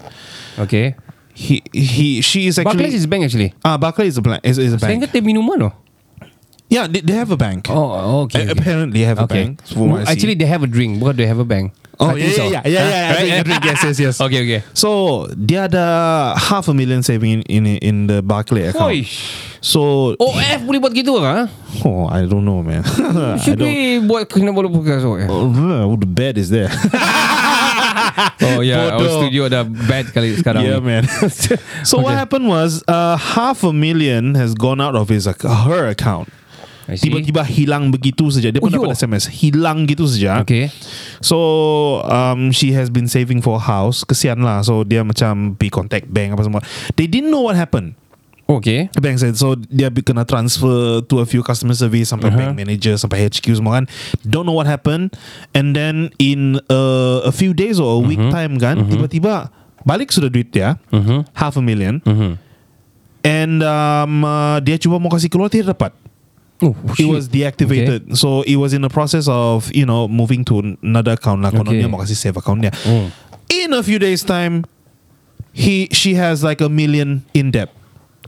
Okay. 0.56 0.96
He 1.36 1.60
he 1.76 2.24
she 2.24 2.48
is 2.48 2.56
actually 2.56 2.88
Barclays 2.88 2.96
is 2.96 3.04
bank 3.04 3.28
actually. 3.28 3.52
ah 3.60 3.76
Barclays 3.76 4.16
is 4.16 4.18
a 4.18 4.24
bank. 4.24 4.40
Is, 4.48 4.56
is 4.56 4.72
a 4.72 4.80
Saya 4.80 4.96
bank. 4.96 5.04
ingat 5.04 5.20
minuman 5.20 5.68
oh. 5.68 5.72
Yeah, 6.68 6.84
they, 6.86 7.00
they 7.00 7.16
have 7.16 7.32
a 7.32 7.36
bank. 7.36 7.66
Oh, 7.72 8.28
okay. 8.28 8.44
A- 8.44 8.52
okay. 8.52 8.52
Apparently 8.52 9.00
they 9.00 9.06
have 9.08 9.18
a 9.18 9.26
bank. 9.26 9.64
from 9.64 9.88
what 9.90 10.00
I 10.02 10.04
see. 10.04 10.12
Actually, 10.12 10.36
they 10.36 10.44
have 10.44 10.60
a 10.62 10.68
drink. 10.68 11.00
Bukan 11.00 11.16
they 11.16 11.24
have 11.24 11.40
a 11.40 11.48
bank. 11.48 11.72
Oh, 11.98 12.12
I 12.12 12.20
think 12.20 12.30
yeah, 12.30 12.36
so. 12.38 12.44
yeah, 12.46 12.62
yeah, 12.62 12.70
yeah, 12.70 12.86
yeah, 12.86 13.08
Huh? 13.08 13.18
I 13.18 13.22
think 13.26 13.44
drink, 13.48 13.64
yes, 13.64 13.78
yes, 13.82 13.96
yes. 13.98 14.14
Okay, 14.28 14.40
okay. 14.46 14.60
So 14.70 14.88
dia 15.34 15.66
ada 15.66 15.84
half 16.38 16.68
a 16.70 16.74
million 16.76 17.02
saving 17.02 17.42
in 17.42 17.42
in, 17.50 17.64
in 17.82 17.96
the 18.06 18.22
Barclay 18.22 18.70
account. 18.70 18.94
Oish. 18.94 19.18
So 19.58 20.14
OF 20.20 20.60
boleh 20.62 20.78
buat 20.78 20.94
gitu 20.94 21.18
kan? 21.18 21.50
oh, 21.82 22.06
I 22.06 22.22
don't 22.28 22.46
know, 22.46 22.62
man. 22.62 22.84
I 22.86 23.42
Should 23.42 23.58
don't. 23.58 23.66
we 23.66 23.98
buat 24.04 24.30
kena 24.30 24.54
boleh 24.54 24.70
podcast 24.70 25.02
OF? 25.02 25.26
Oh, 25.26 25.96
the 25.98 26.06
bed 26.06 26.38
is 26.38 26.52
there. 26.54 26.70
Oh 28.42 28.60
yeah, 28.60 28.94
our 28.94 29.02
Bodoh. 29.02 29.18
studio 29.22 29.46
dah 29.48 29.62
bad 29.66 30.10
kali 30.10 30.34
sekarang. 30.38 30.62
Yeah, 30.66 30.78
ni. 30.82 30.86
man. 30.86 31.02
so 31.86 31.98
what 31.98 32.14
Okay. 32.14 32.18
happened 32.18 32.46
was 32.48 32.82
uh, 32.88 33.14
half 33.16 33.62
a 33.62 33.72
million 33.72 34.34
has 34.34 34.54
gone 34.54 34.80
out 34.80 34.94
of 34.94 35.08
his 35.08 35.26
ac- 35.26 35.46
her 35.46 35.86
account. 35.86 36.30
Tiba-tiba 36.88 37.44
hilang 37.44 37.92
begitu 37.92 38.32
saja. 38.32 38.48
Dia 38.48 38.56
pun 38.58 38.72
Oh, 38.72 38.80
yo. 38.80 38.80
dapat 38.80 38.96
SMS. 38.96 39.28
Hilang 39.28 39.84
gitu 39.84 40.08
saja. 40.08 40.40
Okay. 40.40 40.72
So 41.20 41.36
um, 42.04 42.48
she 42.48 42.72
has 42.72 42.88
been 42.88 43.04
saving 43.04 43.44
for 43.44 43.60
a 43.60 43.62
house. 43.62 44.00
Kesian 44.02 44.40
lah. 44.40 44.64
So 44.64 44.80
dia 44.82 45.04
macam 45.04 45.52
pergi 45.52 45.68
contact 45.68 46.06
bank 46.08 46.32
apa 46.32 46.42
semua. 46.42 46.60
They 46.96 47.04
didn't 47.04 47.28
know 47.28 47.44
what 47.44 47.54
happened. 47.54 47.92
Okay. 48.48 48.88
The 48.96 49.04
bank 49.04 49.20
said 49.20 49.36
so 49.36 49.52
dia 49.60 49.92
kena 49.92 50.24
transfer 50.24 51.04
to 51.04 51.14
a 51.20 51.28
few 51.28 51.44
customer 51.44 51.76
service 51.76 52.08
sampai 52.08 52.32
Uh-huh. 52.32 52.40
bank 52.48 52.56
manager 52.56 52.96
sampai 52.96 53.28
HQ 53.28 53.44
semua 53.52 53.76
kan. 53.76 53.84
Don't 54.24 54.48
know 54.48 54.56
what 54.56 54.64
happened. 54.64 55.12
And 55.52 55.76
then 55.76 56.08
in 56.16 56.56
uh, 56.72 57.20
a 57.20 57.32
few 57.34 57.52
days 57.52 57.76
or 57.76 57.92
a 57.92 58.00
week 58.00 58.16
Uh-huh. 58.16 58.32
time 58.32 58.56
kan, 58.56 58.88
tiba-tiba 58.88 59.52
balik 59.84 60.08
sudah 60.08 60.32
duit 60.32 60.48
dia. 60.48 60.80
Mhm. 60.88 61.28
Half 61.36 61.60
a 61.60 61.62
million. 61.62 62.00
Mhm. 62.08 62.40
And 63.20 63.60
um, 63.60 64.24
uh, 64.24 64.56
dia 64.60 64.80
cuba 64.80 64.96
mau 64.96 65.12
kasih 65.12 65.28
keluar 65.28 65.52
tidak 65.52 65.76
dapat. 65.76 65.92
Oh, 66.58 66.74
It 66.98 67.06
was 67.06 67.28
deactivated. 67.28 68.18
So 68.18 68.42
it 68.42 68.56
was 68.58 68.74
in 68.74 68.82
the 68.82 68.90
process 68.90 69.30
of 69.30 69.70
you 69.70 69.86
know 69.86 70.08
moving 70.10 70.42
to 70.50 70.58
another 70.82 71.14
account 71.14 71.42
lah. 71.42 71.54
Kononnya 71.54 71.86
Okay. 71.86 71.90
mau 71.90 72.02
kasih 72.02 72.18
save 72.18 72.36
account 72.36 72.66
dia. 72.66 72.74
Hmm. 72.82 73.14
In 73.48 73.70
a 73.72 73.80
few 73.80 73.96
days 73.96 74.26
time, 74.26 74.66
he 75.54 75.86
she 75.94 76.14
has 76.14 76.42
like 76.42 76.58
a 76.60 76.68
million 76.68 77.22
in 77.32 77.50
debt. 77.50 77.70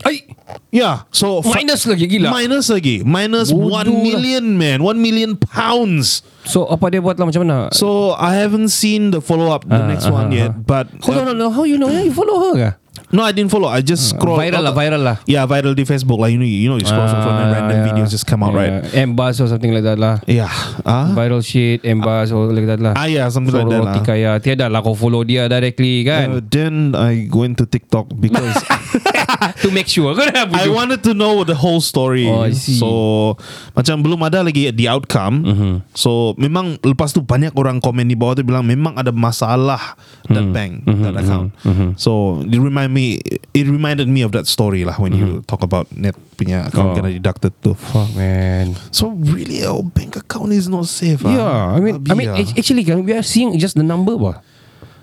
Ay, 0.01 0.25
Yeah, 0.73 1.05
so 1.13 1.39
fa- 1.45 1.61
minus 1.61 1.85
lagi 1.85 2.09
gila. 2.09 2.31
minus 2.33 2.67
lagi, 2.67 3.05
minus 3.05 3.53
Bodoh 3.53 3.71
one 3.71 3.87
lah. 3.87 4.01
million 4.01 4.43
man, 4.57 4.81
one 4.81 4.97
million 4.97 5.37
pounds. 5.37 6.25
So 6.43 6.65
apa 6.67 6.89
dia 6.89 6.99
buat 6.99 7.15
lah 7.15 7.29
macam 7.29 7.45
mana? 7.45 7.69
So 7.71 8.17
I 8.17 8.35
haven't 8.41 8.73
seen 8.73 9.13
the 9.13 9.21
follow 9.21 9.53
up, 9.53 9.63
the 9.63 9.77
Ah, 9.77 9.85
next 9.87 10.09
ah, 10.09 10.15
one 10.15 10.33
ah, 10.33 10.35
yet. 10.35 10.51
ah. 10.51 10.57
But 10.57 10.89
Hold 11.05 11.21
on, 11.21 11.25
hold 11.29 11.39
on. 11.39 11.51
How 11.53 11.63
you 11.63 11.77
know? 11.77 11.87
You 11.87 12.09
follow 12.11 12.49
her 12.49 12.53
kah? 12.57 12.73
No, 13.11 13.23
I 13.23 13.31
didn't 13.31 13.51
follow. 13.51 13.67
I 13.67 13.81
just 13.81 14.09
scroll 14.11 14.39
Viral 14.39 14.63
lah, 14.63 14.73
viral 14.73 15.01
lah. 15.03 15.17
Yeah, 15.27 15.43
viral 15.45 15.75
di 15.75 15.83
Facebook 15.83 16.19
like 16.19 16.31
you 16.31 16.39
know, 16.39 16.47
you 16.47 16.69
know, 16.71 16.79
you 16.79 16.87
scroll 16.87 17.07
scroll, 17.07 17.35
and 17.35 17.51
Ah, 17.51 17.55
random 17.59 17.77
yeah. 17.77 17.87
videos 17.91 18.09
just 18.09 18.25
come 18.25 18.41
out, 18.41 18.53
right? 18.53 18.81
Yeah. 18.91 19.03
Embas 19.03 19.39
or 19.39 19.47
something 19.47 19.71
like 19.71 19.83
that 19.83 19.99
lah. 19.99 20.19
Yeah. 20.25 20.51
Ah. 20.83 21.11
Viral 21.11 21.39
shit, 21.41 21.83
embas 21.83 22.31
or 22.31 22.51
like 22.51 22.65
that 22.67 22.79
lah. 22.79 22.93
Ah, 22.95 23.05
yeah, 23.05 23.27
something 23.27 23.51
like 23.51 23.67
that 23.67 23.83
lah. 23.83 23.99
kaya. 24.01 24.39
Tiada 24.39 24.67
lah 24.67 24.81
kau 24.81 24.95
follow 24.95 25.23
dia 25.23 25.45
directly 25.47 26.01
Uh, 26.01 26.07
kan. 26.07 26.25
then 26.47 26.73
I 26.95 27.27
went 27.27 27.59
to 27.59 27.65
TikTok 27.65 28.09
because 28.15 28.55
to 29.63 29.69
make 29.69 29.87
sure. 29.87 30.13
Kau 30.13 30.21
dah 30.23 30.45
I 30.53 30.69
wanted 30.69 31.01
to 31.03 31.13
know 31.13 31.41
the 31.41 31.57
whole 31.57 31.81
story. 31.81 32.25
Oh, 32.25 32.45
I 32.45 32.53
see. 32.53 32.77
So 32.77 33.33
macam 33.73 34.05
belum 34.05 34.21
ada 34.21 34.45
lagi 34.45 34.69
the 34.69 34.85
outcome. 34.85 35.35
Mhm. 35.43 35.71
So 35.93 36.37
memang 36.37 36.77
lepas 36.81 37.11
tu 37.11 37.21
banyak 37.21 37.53
orang 37.53 37.79
komen 37.79 38.05
di 38.05 38.13
bawah 38.13 38.37
tu 38.37 38.43
bilang 38.43 38.63
memang 38.63 38.93
ada 38.95 39.09
masalah 39.09 39.97
that 40.29 40.45
Mhm. 40.45 40.53
bank, 40.53 40.71
that 40.85 41.15
account. 41.17 41.49
So 41.97 42.41
it 42.43 42.57
remind 42.57 42.93
me, 42.93 43.17
it 43.51 43.65
reminded 43.65 44.05
me 44.05 44.21
of 44.21 44.31
that 44.33 44.45
story 44.45 44.85
lah 44.85 44.95
when 44.97 45.13
you 45.13 45.41
talk 45.45 45.61
about 45.61 45.89
net 45.91 46.13
punya 46.35 46.65
account 46.65 46.93
Oh. 46.93 46.95
kena 46.95 47.09
deducted 47.09 47.53
tu. 47.59 47.73
Fuck 47.73 48.13
man. 48.13 48.73
So 48.89 49.13
really 49.13 49.61
our 49.61 49.81
bank 49.81 50.17
account 50.17 50.51
is 50.51 50.65
not 50.65 50.85
safe. 50.85 51.21
ah. 51.21 51.29
Yeah, 51.31 51.61
I 51.73 51.79
mean, 51.79 51.95
I 51.97 52.01
Babi 52.01 52.17
mean, 52.17 52.29
ah. 52.29 52.39
act- 52.41 52.55
actually, 52.55 52.81
kan, 52.81 53.01
we 53.01 53.13
are 53.13 53.21
seeing 53.21 53.53
just 53.57 53.73
the 53.73 53.83
number, 53.83 54.17
bah. 54.17 54.41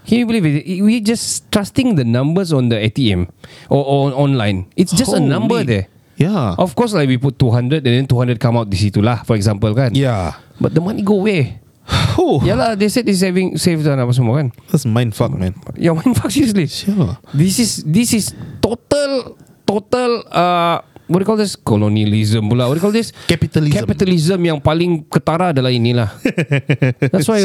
Can 0.08 0.24
you 0.24 0.26
believe 0.26 0.48
it? 0.48 0.64
We 0.80 1.04
just 1.04 1.52
trusting 1.52 2.00
the 2.00 2.04
numbers 2.08 2.48
on 2.56 2.72
the 2.72 2.80
ATM 2.80 3.28
or, 3.68 3.84
or 3.84 4.02
online. 4.16 4.72
It's 4.72 4.96
just 4.96 5.12
a 5.12 5.20
Holy. 5.20 5.28
number 5.28 5.60
there. 5.62 5.86
Yeah. 6.16 6.56
Of 6.56 6.72
course, 6.74 6.96
like 6.96 7.12
we 7.12 7.20
put 7.20 7.36
200 7.38 7.84
and 7.84 7.94
then 7.94 8.06
200 8.08 8.40
come 8.40 8.56
out 8.56 8.72
di 8.72 8.80
situ 8.80 9.04
lah, 9.04 9.20
for 9.22 9.36
example 9.36 9.68
kan. 9.76 9.92
Yeah. 9.92 10.32
But 10.56 10.72
the 10.72 10.80
money 10.80 11.04
go 11.04 11.20
where? 11.28 11.60
Oh, 12.18 12.42
Yalah, 12.42 12.74
they 12.74 12.88
said 12.90 13.06
it's 13.06 13.22
saving, 13.22 13.54
saved 13.62 13.86
dan 13.86 14.02
apa 14.02 14.10
semua 14.10 14.42
kan. 14.42 14.50
that's 14.74 14.82
mind 14.82 15.14
fuck, 15.14 15.30
man. 15.30 15.54
Yeah, 15.78 15.94
man, 15.96 16.18
fuck 16.18 16.34
seriously. 16.34 16.66
Sure. 16.66 17.14
This 17.30 17.62
is 17.62 17.84
this 17.86 18.10
is 18.10 18.34
total 18.58 19.38
total 19.62 20.26
uh 20.26 20.82
what 21.08 21.18
do 21.18 21.24
you 21.24 21.28
call 21.28 21.40
this 21.40 21.56
colonialism 21.56 22.52
pula. 22.52 22.68
What 22.68 22.76
do 22.76 22.80
you 22.80 22.84
call 22.84 22.92
this? 22.92 23.12
Capitalism. 23.26 23.80
Capitalism 23.80 24.38
yang 24.44 24.60
paling 24.60 25.08
ketara 25.08 25.56
adalah 25.56 25.72
inilah. 25.72 26.12
That's 27.12 27.26
why 27.26 27.40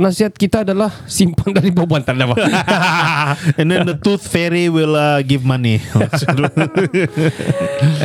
nasihat 0.00 0.32
kita 0.32 0.64
adalah 0.64 0.88
simpan 1.04 1.52
dari 1.52 1.68
bawah 1.68 2.00
bantal 2.00 2.16
dah. 2.16 2.26
and 3.60 3.68
then 3.68 3.84
the 3.84 3.96
tooth 4.00 4.24
fairy 4.24 4.72
will 4.72 4.96
uh, 4.96 5.20
give 5.20 5.44
money. 5.44 5.78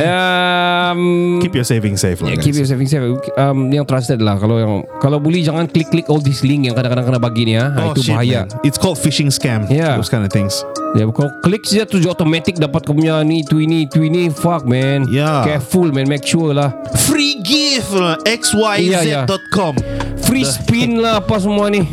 um, 0.04 1.40
keep 1.40 1.56
your 1.56 1.64
savings 1.64 2.04
safe 2.04 2.20
lah. 2.20 2.36
Yeah, 2.36 2.40
keep 2.44 2.54
your 2.54 2.68
saving 2.68 2.86
safe. 2.86 3.02
Um, 3.40 3.72
yang 3.72 3.88
trusted 3.88 4.20
lah. 4.20 4.36
Kalau 4.36 4.60
yang 4.60 4.84
kalau 5.00 5.16
boleh 5.16 5.40
jangan 5.40 5.64
klik-klik 5.72 6.12
all 6.12 6.20
this 6.20 6.44
link 6.44 6.68
yang 6.68 6.76
kadang-kadang 6.76 7.08
kena 7.08 7.20
bagi 7.20 7.48
ni 7.48 7.56
ha. 7.56 7.72
Oh, 7.80 7.96
itu 7.96 8.12
shit, 8.12 8.14
bahaya. 8.14 8.44
man. 8.44 8.60
It's 8.68 8.76
called 8.76 9.00
phishing 9.00 9.32
scam. 9.32 9.64
Yeah. 9.72 9.96
Those 9.96 10.12
kind 10.12 10.22
of 10.22 10.30
things. 10.30 10.60
Ya, 10.92 11.08
kau 11.08 11.32
klik 11.40 11.64
saja 11.64 11.88
tu 11.88 11.96
automatic 12.04 12.60
dapat 12.60 12.84
kau 12.84 12.92
punya 12.92 13.24
ni 13.24 13.40
tu 13.40 13.56
ini 13.56 13.88
tu 13.88 14.04
ini. 14.04 14.28
Fuck 14.28 14.68
man. 14.68 14.81
Yeah. 15.08 15.44
Careful 15.44 15.92
man. 15.92 16.08
Make 16.08 16.26
sure 16.26 16.54
lah. 16.54 16.72
Free 17.06 17.40
gift 17.42 17.92
lah. 17.92 18.16
xyz.com. 18.26 19.76
Free 20.32 20.48
spin 20.48 20.96
lah 20.96 21.20
apa 21.20 21.36
semua 21.36 21.68
ni. 21.68 21.84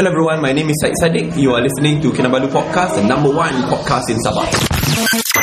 Hello 0.00 0.12
everyone, 0.12 0.40
my 0.40 0.54
name 0.54 0.70
is 0.70 0.76
Said 0.80 0.94
Sadiq. 0.96 1.36
You 1.36 1.52
are 1.52 1.60
listening 1.60 2.00
to 2.00 2.10
Kinabalu 2.10 2.48
Podcast, 2.48 2.96
the 2.96 3.04
number 3.04 3.28
one 3.28 3.52
podcast 3.68 4.08
in 4.08 4.16
Sabah. 4.24 5.39